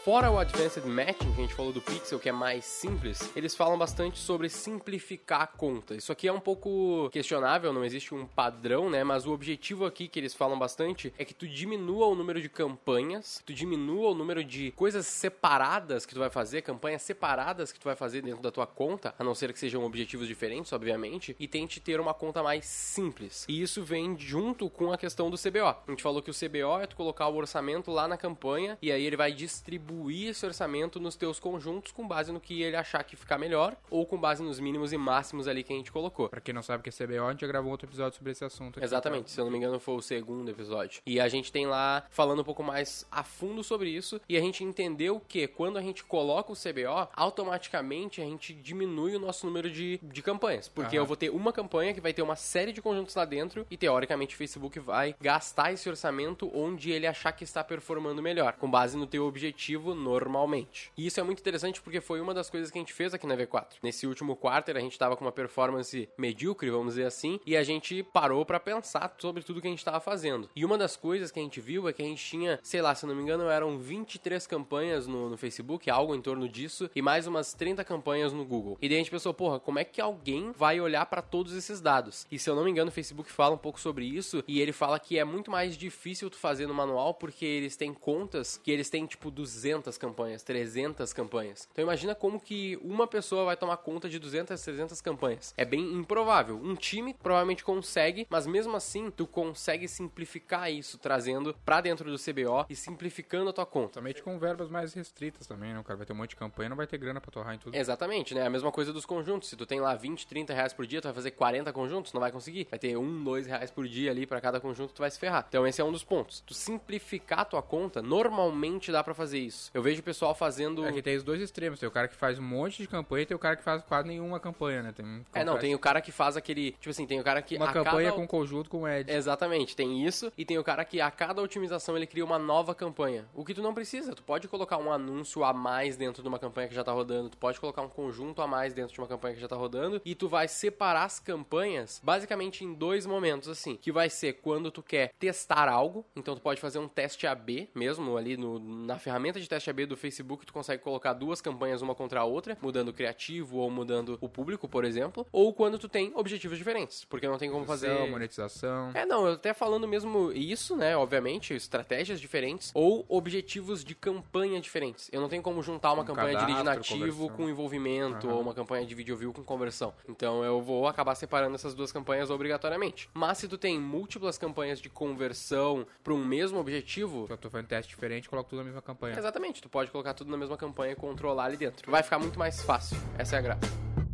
Fora 0.05 0.29
o 0.29 0.37
Advanced 0.37 0.85
Matching, 0.85 1.33
que 1.33 1.41
a 1.41 1.43
gente 1.43 1.55
falou 1.55 1.73
do 1.73 1.81
Pixel, 1.81 2.19
que 2.19 2.29
é 2.29 2.31
mais 2.31 2.63
simples, 2.63 3.31
eles 3.35 3.55
falam 3.55 3.75
bastante 3.75 4.19
sobre 4.19 4.47
simplificar 4.49 5.41
a 5.41 5.47
conta. 5.47 5.95
Isso 5.95 6.11
aqui 6.11 6.27
é 6.27 6.31
um 6.31 6.39
pouco 6.39 7.09
questionável, 7.09 7.73
não 7.73 7.83
existe 7.83 8.13
um 8.13 8.23
padrão, 8.23 8.87
né? 8.87 9.03
Mas 9.03 9.25
o 9.25 9.31
objetivo 9.31 9.83
aqui 9.83 10.07
que 10.07 10.19
eles 10.19 10.35
falam 10.35 10.59
bastante 10.59 11.11
é 11.17 11.25
que 11.25 11.33
tu 11.33 11.47
diminua 11.47 12.05
o 12.05 12.13
número 12.13 12.39
de 12.39 12.47
campanhas, 12.47 13.41
tu 13.43 13.51
diminua 13.51 14.11
o 14.11 14.13
número 14.13 14.43
de 14.43 14.69
coisas 14.73 15.07
separadas 15.07 16.05
que 16.05 16.13
tu 16.13 16.19
vai 16.19 16.29
fazer, 16.29 16.61
campanhas 16.61 17.01
separadas 17.01 17.71
que 17.71 17.79
tu 17.79 17.85
vai 17.85 17.95
fazer 17.95 18.21
dentro 18.21 18.43
da 18.43 18.51
tua 18.51 18.67
conta, 18.67 19.15
a 19.17 19.23
não 19.23 19.33
ser 19.33 19.51
que 19.51 19.57
sejam 19.57 19.83
objetivos 19.83 20.27
diferentes, 20.27 20.71
obviamente, 20.71 21.35
e 21.39 21.47
tente 21.47 21.79
ter 21.79 21.99
uma 21.99 22.13
conta 22.13 22.43
mais 22.43 22.67
simples. 22.67 23.43
E 23.49 23.59
isso 23.59 23.81
vem 23.83 24.15
junto 24.19 24.69
com 24.69 24.93
a 24.93 24.99
questão 24.99 25.31
do 25.31 25.35
CBO. 25.35 25.65
A 25.65 25.89
gente 25.89 26.03
falou 26.03 26.21
que 26.21 26.29
o 26.29 26.33
CBO 26.35 26.79
é 26.79 26.85
tu 26.85 26.95
colocar 26.95 27.27
o 27.27 27.35
orçamento 27.35 27.89
lá 27.89 28.07
na 28.07 28.17
campanha 28.17 28.77
e 28.83 28.91
aí 28.91 29.03
ele 29.03 29.17
vai 29.17 29.33
distribuir 29.33 29.94
distribuir 29.95 30.29
esse 30.29 30.45
orçamento 30.45 30.99
nos 30.99 31.15
teus 31.15 31.39
conjuntos 31.39 31.91
com 31.91 32.07
base 32.07 32.31
no 32.31 32.39
que 32.39 32.61
ele 32.61 32.75
achar 32.75 33.03
que 33.03 33.15
ficar 33.15 33.37
melhor 33.37 33.75
ou 33.89 34.05
com 34.05 34.17
base 34.17 34.43
nos 34.43 34.59
mínimos 34.59 34.91
e 34.91 34.97
máximos 34.97 35.47
ali 35.47 35.63
que 35.63 35.71
a 35.71 35.75
gente 35.75 35.91
colocou. 35.91 36.29
Pra 36.29 36.41
quem 36.41 36.53
não 36.53 36.61
sabe 36.61 36.81
o 36.81 36.83
que 36.83 36.89
é 36.89 36.91
CBO, 36.91 37.25
a 37.25 37.31
gente 37.31 37.41
já 37.41 37.47
gravou 37.47 37.71
outro 37.71 37.87
episódio 37.87 38.17
sobre 38.17 38.31
esse 38.31 38.43
assunto. 38.43 38.77
Aqui, 38.77 38.85
Exatamente, 38.85 39.31
se 39.31 39.39
eu 39.39 39.45
não 39.45 39.51
me 39.51 39.57
engano 39.57 39.79
foi 39.79 39.95
o 39.95 40.01
segundo 40.01 40.49
episódio. 40.49 41.01
E 41.05 41.19
a 41.19 41.27
gente 41.27 41.51
tem 41.51 41.65
lá 41.65 42.05
falando 42.09 42.41
um 42.41 42.43
pouco 42.43 42.63
mais 42.63 43.05
a 43.11 43.23
fundo 43.23 43.63
sobre 43.63 43.89
isso 43.89 44.19
e 44.27 44.37
a 44.37 44.41
gente 44.41 44.63
entendeu 44.63 45.21
que 45.27 45.47
quando 45.47 45.77
a 45.77 45.81
gente 45.81 46.03
coloca 46.03 46.51
o 46.51 46.55
CBO, 46.55 47.09
automaticamente 47.15 48.21
a 48.21 48.25
gente 48.25 48.53
diminui 48.53 49.15
o 49.15 49.19
nosso 49.19 49.45
número 49.45 49.69
de, 49.69 49.99
de 50.03 50.21
campanhas. 50.21 50.67
Porque 50.67 50.97
Aham. 50.97 51.03
eu 51.03 51.05
vou 51.05 51.15
ter 51.15 51.29
uma 51.29 51.53
campanha 51.53 51.93
que 51.93 52.01
vai 52.01 52.13
ter 52.13 52.21
uma 52.21 52.35
série 52.35 52.71
de 52.71 52.81
conjuntos 52.81 53.15
lá 53.15 53.25
dentro 53.25 53.65
e 53.69 53.77
teoricamente 53.77 54.35
o 54.35 54.37
Facebook 54.37 54.79
vai 54.79 55.15
gastar 55.21 55.71
esse 55.71 55.87
orçamento 55.87 56.51
onde 56.53 56.91
ele 56.91 57.07
achar 57.07 57.31
que 57.31 57.43
está 57.43 57.63
performando 57.63 58.21
melhor, 58.21 58.53
com 58.53 58.69
base 58.69 58.97
no 58.97 59.07
teu 59.07 59.25
objetivo 59.25 59.84
normalmente. 59.93 60.91
E 60.97 61.05
isso 61.05 61.19
é 61.19 61.23
muito 61.23 61.39
interessante 61.39 61.81
porque 61.81 62.01
foi 62.01 62.21
uma 62.21 62.33
das 62.33 62.49
coisas 62.49 62.71
que 62.71 62.77
a 62.77 62.81
gente 62.81 62.93
fez 62.93 63.13
aqui 63.13 63.27
na 63.27 63.35
V4. 63.35 63.73
Nesse 63.83 64.07
último 64.07 64.35
quarter 64.35 64.77
a 64.77 64.79
gente 64.79 64.97
tava 64.97 65.15
com 65.15 65.25
uma 65.25 65.31
performance 65.31 66.09
medíocre, 66.17 66.69
vamos 66.69 66.95
dizer 66.95 67.05
assim, 67.05 67.39
e 67.45 67.55
a 67.55 67.63
gente 67.63 68.01
parou 68.01 68.45
pra 68.45 68.59
pensar 68.59 69.13
sobre 69.17 69.43
tudo 69.43 69.61
que 69.61 69.67
a 69.67 69.69
gente 69.69 69.83
tava 69.83 69.99
fazendo. 69.99 70.49
E 70.55 70.65
uma 70.65 70.77
das 70.77 70.95
coisas 70.95 71.31
que 71.31 71.39
a 71.39 71.43
gente 71.43 71.59
viu 71.59 71.87
é 71.87 71.93
que 71.93 72.01
a 72.01 72.05
gente 72.05 72.23
tinha, 72.23 72.59
sei 72.63 72.81
lá, 72.81 72.95
se 72.95 73.05
não 73.05 73.15
me 73.15 73.21
engano, 73.21 73.49
eram 73.49 73.77
23 73.77 74.47
campanhas 74.47 75.07
no, 75.07 75.29
no 75.29 75.37
Facebook, 75.37 75.89
algo 75.89 76.15
em 76.15 76.21
torno 76.21 76.47
disso, 76.47 76.89
e 76.95 77.01
mais 77.01 77.27
umas 77.27 77.53
30 77.53 77.83
campanhas 77.83 78.31
no 78.31 78.45
Google. 78.45 78.77
E 78.81 78.87
daí 78.87 78.97
a 78.97 78.99
gente 78.99 79.11
pensou, 79.11 79.33
porra, 79.33 79.59
como 79.59 79.79
é 79.79 79.83
que 79.83 79.99
alguém 79.99 80.51
vai 80.51 80.79
olhar 80.79 81.05
pra 81.07 81.21
todos 81.21 81.53
esses 81.53 81.81
dados? 81.81 82.25
E 82.31 82.39
se 82.39 82.49
eu 82.49 82.55
não 82.55 82.63
me 82.63 82.71
engano, 82.71 82.89
o 82.89 82.93
Facebook 82.93 83.31
fala 83.31 83.55
um 83.55 83.59
pouco 83.59 83.79
sobre 83.79 84.05
isso, 84.05 84.43
e 84.47 84.61
ele 84.61 84.71
fala 84.71 84.99
que 84.99 85.17
é 85.17 85.23
muito 85.23 85.51
mais 85.51 85.77
difícil 85.77 86.29
tu 86.29 86.37
fazer 86.37 86.67
no 86.67 86.73
manual 86.73 87.13
porque 87.13 87.45
eles 87.45 87.75
têm 87.75 87.93
contas 87.93 88.59
que 88.63 88.71
eles 88.71 88.89
têm 88.89 89.05
tipo 89.05 89.31
200 89.31 89.74
campanhas, 89.97 90.43
300 90.43 91.13
campanhas. 91.13 91.67
Então 91.71 91.83
imagina 91.83 92.15
como 92.15 92.39
que 92.39 92.77
uma 92.83 93.07
pessoa 93.07 93.45
vai 93.45 93.57
tomar 93.57 93.77
conta 93.77 94.09
de 94.09 94.19
200, 94.19 94.61
300 94.61 95.01
campanhas. 95.01 95.53
É 95.57 95.65
bem 95.65 95.93
improvável. 95.93 96.59
Um 96.61 96.75
time 96.75 97.13
provavelmente 97.13 97.63
consegue, 97.63 98.27
mas 98.29 98.47
mesmo 98.47 98.75
assim 98.75 99.11
tu 99.11 99.27
consegue 99.27 99.87
simplificar 99.87 100.71
isso 100.71 100.97
trazendo 100.97 101.55
pra 101.65 101.81
dentro 101.81 102.09
do 102.09 102.17
CBO 102.17 102.65
e 102.69 102.75
simplificando 102.75 103.49
a 103.49 103.53
tua 103.53 103.65
conta. 103.65 103.95
Somente 103.95 104.23
com 104.23 104.37
verbas 104.39 104.69
mais 104.69 104.93
restritas 104.93 105.47
também, 105.47 105.73
né? 105.73 105.79
O 105.79 105.83
cara 105.83 105.97
vai 105.97 106.05
ter 106.05 106.13
um 106.13 106.17
monte 106.17 106.31
de 106.31 106.35
campanha, 106.35 106.69
não 106.69 106.77
vai 106.77 106.87
ter 106.87 106.97
grana 106.97 107.21
pra 107.21 107.31
torrar 107.31 107.55
em 107.55 107.57
tudo. 107.57 107.75
Exatamente, 107.75 108.33
né? 108.33 108.45
A 108.45 108.49
mesma 108.49 108.71
coisa 108.71 108.93
dos 108.93 109.05
conjuntos. 109.05 109.49
Se 109.49 109.55
tu 109.55 109.65
tem 109.65 109.79
lá 109.79 109.95
20, 109.95 110.27
30 110.27 110.53
reais 110.53 110.73
por 110.73 110.85
dia, 110.85 111.01
tu 111.01 111.05
vai 111.05 111.13
fazer 111.13 111.31
40 111.31 111.71
conjuntos, 111.73 112.13
não 112.13 112.21
vai 112.21 112.31
conseguir. 112.31 112.67
Vai 112.69 112.79
ter 112.79 112.97
um, 112.97 113.23
dois 113.23 113.47
reais 113.47 113.71
por 113.71 113.87
dia 113.87 114.11
ali 114.11 114.25
pra 114.25 114.41
cada 114.41 114.59
conjunto, 114.59 114.93
tu 114.93 114.99
vai 114.99 115.11
se 115.11 115.19
ferrar. 115.19 115.45
Então 115.47 115.65
esse 115.65 115.81
é 115.81 115.83
um 115.83 115.91
dos 115.91 116.03
pontos. 116.03 116.41
Tu 116.41 116.53
simplificar 116.53 117.39
a 117.39 117.45
tua 117.45 117.61
conta, 117.61 118.01
normalmente 118.01 118.91
dá 118.91 119.03
pra 119.03 119.13
fazer 119.13 119.39
isso. 119.39 119.64
Eu 119.73 119.81
vejo 119.81 119.99
o 119.99 120.03
pessoal 120.03 120.33
fazendo... 120.33 120.85
É 120.85 120.91
que 120.91 121.01
tem 121.01 121.15
os 121.15 121.23
dois 121.23 121.41
extremos. 121.41 121.79
Tem 121.79 121.87
o 121.87 121.91
cara 121.91 122.07
que 122.07 122.15
faz 122.15 122.39
um 122.39 122.43
monte 122.43 122.81
de 122.81 122.87
campanha 122.87 123.23
e 123.23 123.25
tem 123.25 123.35
o 123.35 123.39
cara 123.39 123.55
que 123.55 123.63
faz 123.63 123.83
quase 123.83 124.07
nenhuma 124.07 124.39
campanha, 124.39 124.83
né? 124.83 124.91
Tem 124.91 125.05
um 125.05 125.23
É, 125.33 125.43
não, 125.43 125.53
faz 125.53 125.61
tem 125.61 125.75
o 125.75 125.79
cara 125.79 126.01
que 126.01 126.11
faz 126.11 126.37
aquele... 126.37 126.71
Tipo 126.71 126.89
assim, 126.89 127.05
tem 127.05 127.19
o 127.19 127.23
cara 127.23 127.41
que 127.41 127.55
uma 127.57 127.69
a 127.69 127.73
campanha 127.73 128.11
cada... 128.11 128.21
com 128.21 128.27
conjunto 128.27 128.69
com 128.69 128.87
Ed. 128.87 129.11
Exatamente, 129.11 129.75
tem 129.75 130.05
isso. 130.05 130.31
E 130.37 130.45
tem 130.45 130.57
o 130.57 130.63
cara 130.63 130.83
que 130.85 131.01
a 131.01 131.11
cada 131.11 131.41
otimização 131.41 131.95
ele 131.95 132.07
cria 132.07 132.23
uma 132.23 132.39
nova 132.39 132.73
campanha. 132.75 133.25
O 133.33 133.43
que 133.43 133.53
tu 133.53 133.61
não 133.61 133.73
precisa. 133.73 134.13
Tu 134.13 134.23
pode 134.23 134.47
colocar 134.47 134.77
um 134.77 134.91
anúncio 134.91 135.43
a 135.43 135.53
mais 135.53 135.95
dentro 135.97 136.21
de 136.21 136.27
uma 136.27 136.39
campanha 136.39 136.67
que 136.67 136.75
já 136.75 136.83
tá 136.83 136.91
rodando. 136.91 137.29
Tu 137.29 137.37
pode 137.37 137.59
colocar 137.59 137.81
um 137.81 137.89
conjunto 137.89 138.41
a 138.41 138.47
mais 138.47 138.73
dentro 138.73 138.93
de 138.93 138.99
uma 138.99 139.07
campanha 139.07 139.35
que 139.35 139.41
já 139.41 139.47
tá 139.47 139.55
rodando. 139.55 140.01
E 140.03 140.15
tu 140.15 140.27
vai 140.27 140.47
separar 140.47 141.05
as 141.05 141.19
campanhas 141.19 142.01
basicamente 142.03 142.63
em 142.63 142.73
dois 142.73 143.05
momentos, 143.05 143.49
assim. 143.49 143.75
Que 143.77 143.91
vai 143.91 144.09
ser 144.09 144.33
quando 144.33 144.71
tu 144.71 144.81
quer 144.83 145.11
testar 145.19 145.67
algo. 145.67 146.05
Então 146.15 146.35
tu 146.35 146.41
pode 146.41 146.59
fazer 146.59 146.79
um 146.79 146.87
teste 146.87 147.27
AB 147.27 147.69
mesmo 147.73 148.17
ali 148.17 148.37
no, 148.37 148.59
na 148.59 148.97
ferramenta 148.97 149.39
de 149.39 149.47
teste 149.55 149.69
AB 149.69 149.85
do 149.85 149.95
Facebook. 149.97 150.45
Tu 150.45 150.53
consegue 150.53 150.81
colocar 150.83 151.13
duas 151.13 151.41
campanhas 151.41 151.81
uma 151.81 151.95
contra 151.95 152.19
a 152.19 152.23
outra, 152.25 152.57
mudando 152.61 152.89
o 152.89 152.93
criativo 152.93 153.57
ou 153.57 153.69
mudando 153.71 154.17
o 154.21 154.27
público, 154.29 154.67
por 154.67 154.83
exemplo. 154.85 155.25
Ou 155.31 155.53
quando 155.53 155.79
tu 155.79 155.87
tem 155.87 156.11
objetivos 156.15 156.57
diferentes. 156.57 157.05
Porque 157.05 157.27
não 157.27 157.37
tem 157.37 157.49
como 157.49 157.65
fazer. 157.65 157.89
monetização. 158.09 158.91
É, 158.93 159.05
não, 159.05 159.25
eu 159.27 159.33
até 159.33 159.53
falando 159.53 159.87
mesmo 159.87 160.31
isso, 160.31 160.75
né? 160.75 160.95
Obviamente, 160.97 161.53
estratégias 161.53 162.19
diferentes 162.19 162.71
ou 162.73 163.05
objetivos 163.07 163.83
de 163.83 163.95
campanha 163.95 164.59
diferentes. 164.59 165.09
Eu 165.11 165.21
não 165.21 165.29
tenho 165.29 165.41
como 165.41 165.61
juntar 165.63 165.93
uma 165.93 166.03
Um 166.03 166.05
campanha 166.05 166.37
de 166.37 166.45
lead 166.45 166.63
cadastro, 166.63 166.97
nativo 166.97 167.17
conversão. 167.29 167.37
com 167.37 167.49
envolvimento 167.49 168.27
Aham. 168.27 168.35
ou 168.35 168.41
uma 168.41 168.53
campanha 168.53 168.85
de 168.85 168.93
video 168.95 169.15
view 169.15 169.31
com 169.33 169.43
conversão. 169.43 169.93
Então 170.09 170.43
eu 170.43 170.61
vou 170.61 170.87
acabar 170.87 171.15
separando 171.15 171.55
essas 171.55 171.73
duas 171.73 171.91
campanhas 171.91 172.29
obrigatoriamente. 172.29 173.09
Mas 173.13 173.37
se 173.37 173.47
tu 173.47 173.57
tem 173.57 173.79
múltiplas 173.79 174.37
campanhas 174.37 174.79
de 174.81 174.89
conversão 174.89 175.85
para 176.03 176.13
um 176.13 176.23
mesmo 176.25 176.59
objetivo, 176.59 177.25
Se 177.27 177.33
eu 177.33 177.37
tô 177.37 177.49
fazendo 177.49 177.67
teste 177.67 177.89
diferente, 177.89 178.29
coloco 178.29 178.49
tudo 178.49 178.59
na 178.59 178.65
mesma 178.65 178.81
campanha. 178.81 179.17
exatamente, 179.17 179.34
tu 179.61 179.69
pode 179.69 179.91
colocar 179.91 180.13
tudo 180.13 180.31
na 180.31 180.37
mesma 180.37 180.57
campanha 180.57 180.93
e 180.93 180.95
controlar 180.95 181.45
ali 181.45 181.57
dentro. 181.57 181.89
Vai 181.91 182.03
ficar 182.03 182.19
muito 182.19 182.37
mais 182.39 182.61
fácil. 182.61 182.97
Essa 183.17 183.35
é 183.35 183.39
a 183.39 183.41
graça. 183.41 184.04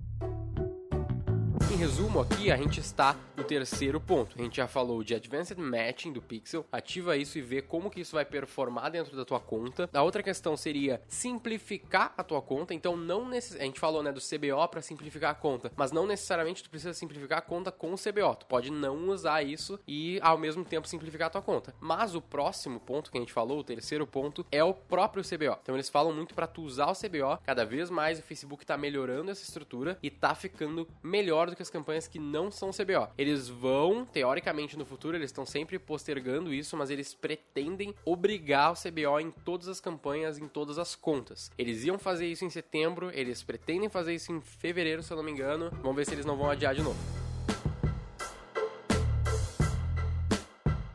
Resumo, 1.81 2.19
aqui 2.19 2.51
a 2.51 2.57
gente 2.57 2.79
está 2.79 3.15
no 3.35 3.43
terceiro 3.43 3.99
ponto. 3.99 4.35
A 4.37 4.43
gente 4.43 4.57
já 4.57 4.67
falou 4.67 5.03
de 5.03 5.15
Advanced 5.15 5.57
Matching 5.57 6.13
do 6.13 6.21
Pixel. 6.21 6.63
Ativa 6.71 7.17
isso 7.17 7.39
e 7.39 7.41
vê 7.41 7.59
como 7.59 7.89
que 7.89 8.01
isso 8.01 8.13
vai 8.13 8.23
performar 8.23 8.91
dentro 8.91 9.17
da 9.17 9.25
tua 9.25 9.39
conta. 9.39 9.89
A 9.91 10.03
outra 10.03 10.21
questão 10.21 10.55
seria 10.55 11.01
simplificar 11.07 12.13
a 12.15 12.23
tua 12.23 12.39
conta. 12.39 12.75
Então, 12.75 12.95
não 12.95 13.27
necess... 13.27 13.59
a 13.59 13.63
gente 13.63 13.79
falou 13.79 14.03
né, 14.03 14.11
do 14.11 14.21
CBO 14.21 14.67
para 14.69 14.79
simplificar 14.79 15.31
a 15.31 15.33
conta, 15.33 15.71
mas 15.75 15.91
não 15.91 16.05
necessariamente 16.05 16.61
tu 16.61 16.69
precisa 16.69 16.93
simplificar 16.93 17.39
a 17.39 17.41
conta 17.41 17.71
com 17.71 17.91
o 17.91 17.97
CBO. 17.97 18.35
Tu 18.35 18.45
pode 18.45 18.71
não 18.71 19.09
usar 19.09 19.41
isso 19.41 19.79
e 19.87 20.19
ao 20.21 20.37
mesmo 20.37 20.63
tempo 20.63 20.87
simplificar 20.87 21.29
a 21.29 21.31
tua 21.31 21.41
conta. 21.41 21.73
Mas 21.79 22.13
o 22.13 22.21
próximo 22.21 22.79
ponto 22.79 23.09
que 23.09 23.17
a 23.17 23.21
gente 23.21 23.33
falou, 23.33 23.57
o 23.57 23.63
terceiro 23.63 24.05
ponto, 24.05 24.45
é 24.51 24.63
o 24.63 24.71
próprio 24.71 25.23
CBO. 25.23 25.57
Então, 25.63 25.75
eles 25.75 25.89
falam 25.89 26.13
muito 26.13 26.35
para 26.35 26.45
tu 26.45 26.61
usar 26.61 26.91
o 26.91 26.95
CBO. 26.95 27.41
Cada 27.43 27.65
vez 27.65 27.89
mais 27.89 28.19
o 28.19 28.21
Facebook 28.21 28.63
tá 28.67 28.77
melhorando 28.77 29.31
essa 29.31 29.41
estrutura 29.41 29.97
e 30.03 30.11
tá 30.11 30.35
ficando 30.35 30.87
melhor 31.01 31.49
do 31.49 31.55
que 31.55 31.63
as 31.63 31.70
campanhas 31.71 32.07
que 32.07 32.19
não 32.19 32.51
são 32.51 32.69
CBO. 32.69 33.11
Eles 33.17 33.47
vão, 33.47 34.05
teoricamente 34.05 34.77
no 34.77 34.85
futuro, 34.85 35.17
eles 35.17 35.29
estão 35.29 35.45
sempre 35.45 35.79
postergando 35.79 36.53
isso, 36.53 36.77
mas 36.77 36.89
eles 36.89 37.13
pretendem 37.13 37.95
obrigar 38.05 38.73
o 38.73 38.75
CBO 38.75 39.19
em 39.19 39.31
todas 39.31 39.67
as 39.67 39.79
campanhas, 39.79 40.37
em 40.37 40.47
todas 40.47 40.77
as 40.77 40.95
contas. 40.95 41.51
Eles 41.57 41.83
iam 41.83 41.97
fazer 41.97 42.27
isso 42.27 42.45
em 42.45 42.49
setembro, 42.49 43.09
eles 43.13 43.41
pretendem 43.41 43.89
fazer 43.89 44.13
isso 44.13 44.31
em 44.31 44.41
fevereiro, 44.41 45.01
se 45.01 45.11
eu 45.11 45.17
não 45.17 45.23
me 45.23 45.31
engano. 45.31 45.71
Vamos 45.81 45.95
ver 45.95 46.05
se 46.05 46.13
eles 46.13 46.25
não 46.25 46.37
vão 46.37 46.49
adiar 46.49 46.75
de 46.75 46.81
novo. 46.83 47.30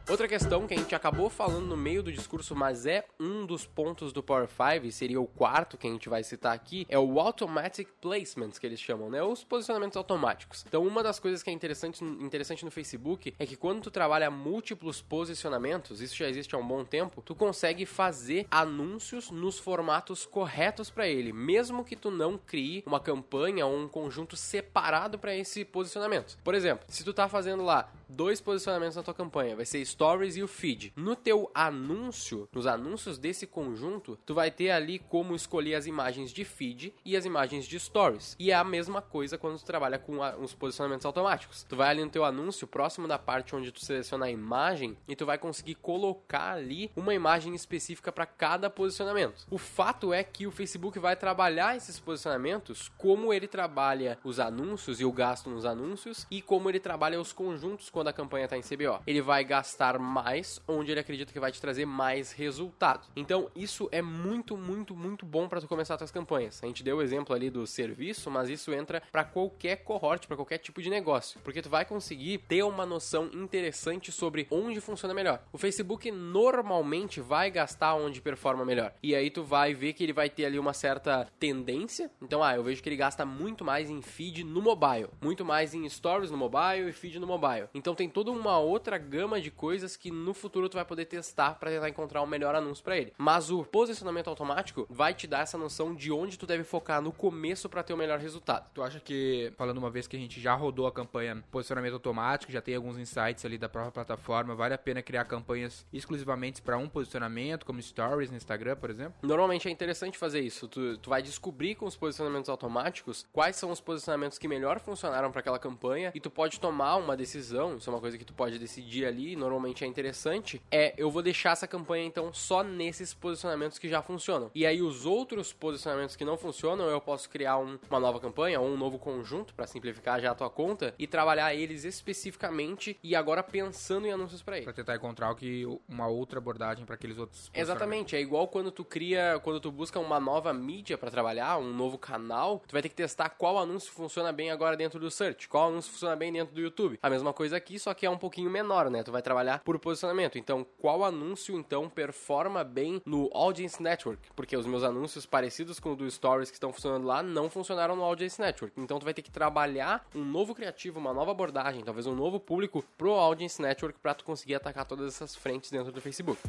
Outra 0.09 0.29
questão 0.29 0.69
que 0.69 0.75
a 0.75 0.77
gente 0.77 0.95
acabou 0.95 1.29
falando 1.29 1.67
no 1.67 1.77
meio 1.77 2.01
do 2.01 2.13
discurso, 2.13 2.55
mas 2.55 2.87
é 2.87 3.05
um 3.19 3.45
dos 3.45 3.67
pontos 3.67 4.13
do 4.13 4.23
Power 4.23 4.47
5, 4.47 4.87
e 4.87 4.93
seria 4.93 5.21
o 5.21 5.27
quarto 5.27 5.77
que 5.77 5.85
a 5.85 5.91
gente 5.91 6.09
vai 6.09 6.23
citar 6.23 6.55
aqui, 6.55 6.87
é 6.89 6.97
o 6.97 7.19
Automatic 7.19 7.89
Placements, 8.01 8.57
que 8.57 8.65
eles 8.65 8.79
chamam, 8.79 9.11
né? 9.11 9.21
Os 9.21 9.43
posicionamentos 9.43 9.97
automáticos. 9.97 10.65
Então, 10.69 10.87
uma 10.87 11.03
das 11.03 11.19
coisas 11.19 11.43
que 11.43 11.51
é 11.51 11.53
interessante, 11.53 12.05
interessante 12.05 12.65
no 12.65 12.71
Facebook 12.71 13.35
é 13.37 13.45
que 13.45 13.57
quando 13.57 13.83
tu 13.83 13.91
trabalha 13.91 14.31
múltiplos 14.31 15.03
posicionamentos, 15.03 16.01
isso 16.01 16.15
já 16.15 16.29
existe 16.29 16.55
há 16.55 16.59
um 16.59 16.67
bom 16.67 16.85
tempo, 16.85 17.21
tu 17.21 17.35
consegue 17.35 17.85
fazer 17.85 18.47
anúncios 18.49 19.33
nos 19.33 19.59
formatos 19.59 20.25
corretos 20.25 20.89
para 20.89 21.09
ele, 21.09 21.33
mesmo 21.33 21.85
que 21.85 21.97
tu 21.97 22.13
não 22.13 22.39
crie 22.39 22.85
uma 22.87 23.01
campanha 23.01 23.67
ou 23.67 23.77
um 23.77 23.89
conjunto 23.89 24.37
separado 24.37 25.19
para 25.19 25.35
esse 25.35 25.65
posicionamento. 25.65 26.39
Por 26.45 26.55
exemplo, 26.55 26.87
se 26.89 27.03
tu 27.03 27.13
tá 27.13 27.29
fazendo 27.29 27.65
lá 27.65 27.93
dois 28.09 28.41
posicionamentos 28.41 28.97
na 28.97 29.03
tua 29.03 29.15
campanha, 29.15 29.57
vai 29.57 29.65
ser 29.65 29.85
Stories 29.85 30.37
e 30.37 30.43
o 30.43 30.49
Feed. 30.49 30.93
No 30.97 31.17
teu 31.17 31.51
anúncio, 31.55 32.49
nos 32.53 32.67
anúncios 32.67 33.19
desse 33.19 33.47
conjunto, 33.47 34.19
tu 34.25 34.35
vai 34.35 34.51
ter 34.51 34.71
ali 34.71 34.99
como 34.99 35.35
escolher 35.35 35.75
as 35.75 35.87
imagens 35.87 36.31
de 36.31 36.45
Feed 36.45 36.95
e 37.05 37.17
as 37.17 37.25
imagens 37.25 37.67
de 37.67 37.79
Stories. 37.79 38.37
E 38.39 38.51
é 38.51 38.55
a 38.55 38.65
mesma 38.65 39.03
coisa 39.03 39.39
quando 39.39 39.59
tu 39.59 39.65
trabalha 39.65 39.99
com 39.99 40.19
os 40.43 40.55
posicionamentos 40.55 41.07
automáticos. 41.07 41.65
Tu 41.65 41.77
vai 41.77 41.91
ali 41.91 42.05
no 42.05 42.11
teu 42.11 42.25
anúncio, 42.25 42.67
próximo 42.67 43.09
da 43.09 43.19
parte 43.19 43.55
onde 43.55 43.73
tu 43.73 43.85
seleciona 43.85 44.27
a 44.27 44.31
imagem, 44.31 44.97
e 45.09 45.17
tu 45.17 45.27
vai 45.27 45.39
conseguir 45.39 45.77
colocar 45.77 46.53
ali 46.53 46.91
uma 46.97 47.15
imagem 47.15 47.55
específica 47.55 48.13
para 48.13 48.27
cada 48.27 48.71
posicionamento. 48.71 49.47
O 49.51 49.59
fato 49.59 50.13
é 50.13 50.23
que 50.23 50.47
o 50.47 50.51
Facebook 50.51 50.99
vai 50.99 51.17
trabalhar 51.17 51.77
esses 51.77 51.99
posicionamentos 51.99 52.89
como 52.97 53.33
ele 53.33 53.47
trabalha 53.47 54.19
os 54.25 54.39
anúncios 54.39 55.01
e 55.01 55.05
o 55.05 55.13
gasto 55.13 55.51
nos 55.51 55.65
anúncios 55.65 56.27
e 56.31 56.41
como 56.43 56.69
ele 56.69 56.81
trabalha 56.81 57.21
os 57.21 57.33
conjuntos 57.33 57.91
quando 57.97 58.09
a 58.09 58.13
campanha 58.13 58.45
está 58.45 58.59
em 58.59 58.61
CBO. 58.61 59.01
Ele 59.07 59.23
vai 59.23 59.43
gastar 59.43 59.99
mais 59.99 60.61
onde 60.69 60.91
ele 60.91 61.01
acredita 61.01 61.33
que 61.33 61.41
vai 61.41 61.51
te 61.51 61.59
trazer 61.59 61.87
mais 61.87 62.31
resultado. 62.31 63.09
Então, 63.17 63.51
isso 63.57 63.89
é 63.91 64.03
muito, 64.03 64.55
muito, 64.55 64.95
muito 64.95 65.25
bom 65.25 65.49
para 65.49 65.63
tu 65.63 65.67
começar 65.67 65.97
suas 65.97 66.11
campanhas. 66.11 66.63
A 66.63 66.67
gente 66.67 66.85
deu 66.85 66.99
o 66.99 67.03
exemplo 67.03 67.35
ali 67.35 67.49
do 67.49 67.67
serviço, 67.67 68.31
mas 68.31 68.51
isso 68.51 68.71
entra 68.75 69.03
para 69.11 69.25
qualquer 69.25 69.77
cohort, 69.77 70.27
para 70.27 70.37
qualquer 70.37 70.59
tipo 70.59 70.83
de 70.83 70.91
negócio, 70.91 71.41
porque 71.43 71.63
tu 71.63 71.71
vai 71.71 71.87
conseguir 71.87 72.37
ter 72.47 72.63
uma 72.65 72.85
noção 72.85 73.31
interessante 73.33 74.13
sobre 74.13 74.47
onde 74.51 74.79
funciona 74.79 75.15
melhor. 75.15 75.43
O 75.51 75.57
Facebook 75.57 76.11
normalmente 76.11 77.19
vai 77.19 77.51
gastar 77.51 77.95
onde 77.95 78.21
performa 78.21 78.63
melhor. 78.63 78.93
E 79.03 79.15
aí 79.15 79.31
tu 79.31 79.43
vai 79.43 79.73
ver 79.73 79.95
que 79.95 80.05
ele 80.05 80.13
vai 80.13 80.29
ter 80.29 80.45
ali 80.45 80.59
uma 80.59 80.75
certa 80.75 81.27
tendência. 81.41 82.11
Então, 82.21 82.43
ah, 82.43 82.55
eu 82.55 82.63
vejo 82.63 82.83
que 82.83 82.91
ele 82.91 82.97
gasta 82.97 83.25
muito 83.25 83.65
mais 83.65 83.89
em 83.89 84.03
feed 84.03 84.45
no 84.45 84.61
mobile, 84.61 85.09
muito 85.23 85.47
mais 85.47 85.73
em 85.73 85.89
stories 85.89 86.31
no 86.31 86.37
mobile 86.37 86.91
e 86.91 86.93
feed 86.93 87.19
no 87.19 87.27
mobile. 87.27 87.69
Então 87.86 87.86
Então 87.87 87.95
tem 87.95 88.09
toda 88.09 88.33
uma 88.33 88.59
outra 88.59 88.99
gama 88.99 89.41
de 89.41 89.49
coisas 89.49 89.97
que 89.97 90.11
no 90.11 90.35
futuro 90.35 90.69
tu 90.69 90.75
vai 90.75 90.85
poder 90.85 91.05
testar 91.05 91.55
para 91.55 91.71
tentar 91.71 91.89
encontrar 91.89 92.21
um 92.21 92.27
melhor 92.27 92.53
anúncio 92.53 92.83
para 92.83 92.99
ele. 92.99 93.13
Mas 93.17 93.49
o 93.49 93.63
posicionamento 93.63 94.27
automático 94.27 94.89
vai 94.91 95.15
te 95.15 95.29
dar 95.29 95.43
essa 95.43 95.57
noção 95.57 95.95
de 95.95 96.11
onde 96.11 96.37
tu 96.37 96.49
deve 96.49 96.65
focar 96.65 97.01
no 97.01 97.13
começo 97.13 97.69
para 97.69 97.85
ter 97.85 97.95
o 97.95 97.97
melhor 97.97 98.19
resultado. 98.19 98.69
Tu 98.75 98.83
acha 98.83 98.99
que, 98.99 99.53
falando 99.57 99.79
uma 99.79 99.89
vez 99.89 100.09
que 100.09 100.17
a 100.17 100.19
gente 100.19 100.41
já 100.41 100.53
rodou 100.53 100.89
a 100.89 100.93
campanha 100.93 101.45
posicionamento 101.49 101.93
automático, 101.93 102.51
já 102.51 102.61
tem 102.61 102.75
alguns 102.75 102.99
insights 102.99 103.45
ali 103.45 103.57
da 103.57 103.69
própria 103.69 103.93
plataforma, 103.93 104.57
vale 104.57 104.75
a 104.75 104.79
pena 104.79 105.01
criar 105.01 105.25
campanhas 105.25 105.87
exclusivamente 105.93 106.61
para 106.61 106.77
um 106.77 106.89
posicionamento, 106.89 107.65
como 107.65 107.81
stories 107.81 108.33
no 108.33 108.37
Instagram, 108.37 108.75
por 108.75 108.91
exemplo? 108.91 109.15
Normalmente 109.23 109.69
é 109.69 109.71
interessante 109.71 110.19
fazer 110.19 110.41
isso. 110.41 110.67
Tu, 110.67 110.99
tu 110.99 111.09
vai 111.09 111.23
descobrir 111.23 111.77
com 111.77 111.87
os 111.87 111.95
posicionamentos 111.95 112.51
automáticos 112.51 113.25
quais 113.33 113.55
são 113.55 113.71
os 113.71 113.81
posicionamentos 113.81 114.39
que 114.39 114.49
melhor 114.49 114.81
funcionaram 114.81 115.31
para 115.31 115.39
aquela 115.39 115.61
campanha 115.61 116.11
e 116.13 116.19
tu 116.19 116.31
pode 116.31 116.59
tomar 116.59 116.97
uma 116.97 117.17
decisão, 117.17 117.76
isso 117.77 117.91
é 117.91 117.93
uma 117.93 118.01
coisa 118.01 118.19
que 118.19 118.25
tu 118.25 118.33
pode 118.33 118.59
decidir 118.59 119.07
ali, 119.07 119.37
normalmente 119.37 119.85
é 119.85 119.87
interessante, 119.87 120.61
é 120.71 120.95
eu 120.97 121.11
vou 121.11 121.23
deixar 121.23 121.53
essa 121.53 121.67
campanha 121.67 122.05
então 122.05 122.33
só 122.33 122.63
nesses 122.63 123.13
posicionamentos 123.15 123.79
que 123.79 123.89
já 123.89 124.03
funcionam. 124.03 124.51
E 124.55 124.67
aí 124.67 124.83
os 124.83 125.07
outros 125.07 125.53
posicionamentos 125.53 126.17
que 126.17 126.25
não 126.25 126.37
funcionam, 126.37 126.87
eu 126.87 127.01
posso 127.01 127.29
criar 127.29 127.59
um, 127.59 127.79
uma 127.89 128.01
nova 128.01 128.21
campanha 128.21 128.61
ou 128.61 128.69
um 128.69 128.77
novo 128.77 128.99
conjunto 128.99 129.55
para 129.55 129.67
simplificar 129.67 130.21
já 130.21 130.31
a 130.31 130.35
tua 130.35 130.51
conta 130.51 130.95
e 130.99 131.07
trabalhar 131.07 131.55
eles 131.55 131.85
especificamente 131.85 132.99
e 133.03 133.15
agora 133.15 133.43
pensando 133.43 134.07
em 134.07 134.13
anúncios 134.13 134.43
para 134.43 134.57
ele. 134.57 134.65
Para 134.65 134.73
tentar 134.73 134.97
encontrar 134.97 135.31
o 135.31 135.35
que 135.35 135.65
uma 135.89 136.07
outra 136.07 136.39
abordagem 136.39 136.85
para 136.85 136.95
aqueles 136.95 137.19
outros. 137.19 137.51
Exatamente, 137.55 138.17
é 138.17 138.21
igual 138.21 138.49
quando 138.49 138.71
tu 138.71 138.85
cria, 138.85 139.41
quando 139.43 139.61
tu 139.61 139.71
busca 139.71 139.99
uma 139.99 140.21
nova 140.21 140.53
mídia 140.53 140.97
para 140.99 141.11
trabalhar, 141.11 141.59
um 141.59 141.73
novo 141.73 141.99
canal, 141.99 142.63
tu 142.67 142.73
vai 142.73 142.83
ter 142.83 142.89
que 142.89 142.95
testar 142.95 143.31
qual 143.31 143.59
anúncio 143.59 143.93
funciona 143.93 144.33
bem 144.33 144.51
agora 144.51 144.77
dentro 144.77 144.99
do 144.99 145.11
search, 145.11 145.49
qual 145.49 145.69
anúncio 145.69 145.93
funciona 145.93 146.17
bem 146.17 146.33
dentro 146.33 146.55
do 146.55 146.61
YouTube. 146.61 146.99
A 147.03 147.11
mesma 147.11 147.33
coisa 147.33 147.57
aqui, 147.57 147.66
só 147.79 147.93
que 147.93 148.07
é 148.07 148.11
um 148.11 148.19
pouquinho 148.19 148.51
menor, 148.51 148.89
né? 148.91 149.03
Tu 149.03 149.11
vai 149.11 149.23
trabalhar 149.23 149.61
por 149.65 149.79
posicionamento. 149.79 150.39
Então, 150.39 150.65
qual 150.79 151.05
anúncio 151.05 151.59
então 151.59 151.89
performa 151.89 152.63
bem 152.63 153.03
no 153.05 153.29
Audience 153.33 153.83
Network? 153.83 154.31
Porque 154.37 154.57
os 154.57 154.67
meus 154.67 154.85
anúncios 154.85 155.27
parecidos 155.27 155.81
com 155.81 155.93
o 155.93 155.97
do 155.97 156.11
Stories 156.11 156.51
que 156.51 156.57
estão 156.57 156.73
funcionando 156.73 157.07
lá 157.07 157.23
não 157.23 157.51
funcionaram 157.51 157.97
no 157.97 158.05
Audience 158.05 158.41
Network. 158.41 158.81
Então, 158.81 158.99
tu 158.99 159.05
vai 159.05 159.15
ter 159.15 159.23
que 159.23 159.31
trabalhar 159.31 160.07
um 160.15 160.25
novo 160.25 160.55
criativo, 160.55 161.01
uma 161.01 161.13
nova 161.13 161.33
abordagem, 161.33 161.83
talvez 161.83 162.07
um 162.07 162.15
novo 162.15 162.39
público 162.39 162.85
pro 162.97 163.13
Audience 163.13 163.61
Network 163.61 163.99
para 163.99 164.15
tu 164.15 164.25
conseguir 164.25 164.55
atacar 164.55 164.85
todas 164.85 165.09
essas 165.09 165.35
frentes 165.35 165.71
dentro 165.71 165.91
do 165.91 166.01
Facebook. 166.01 166.41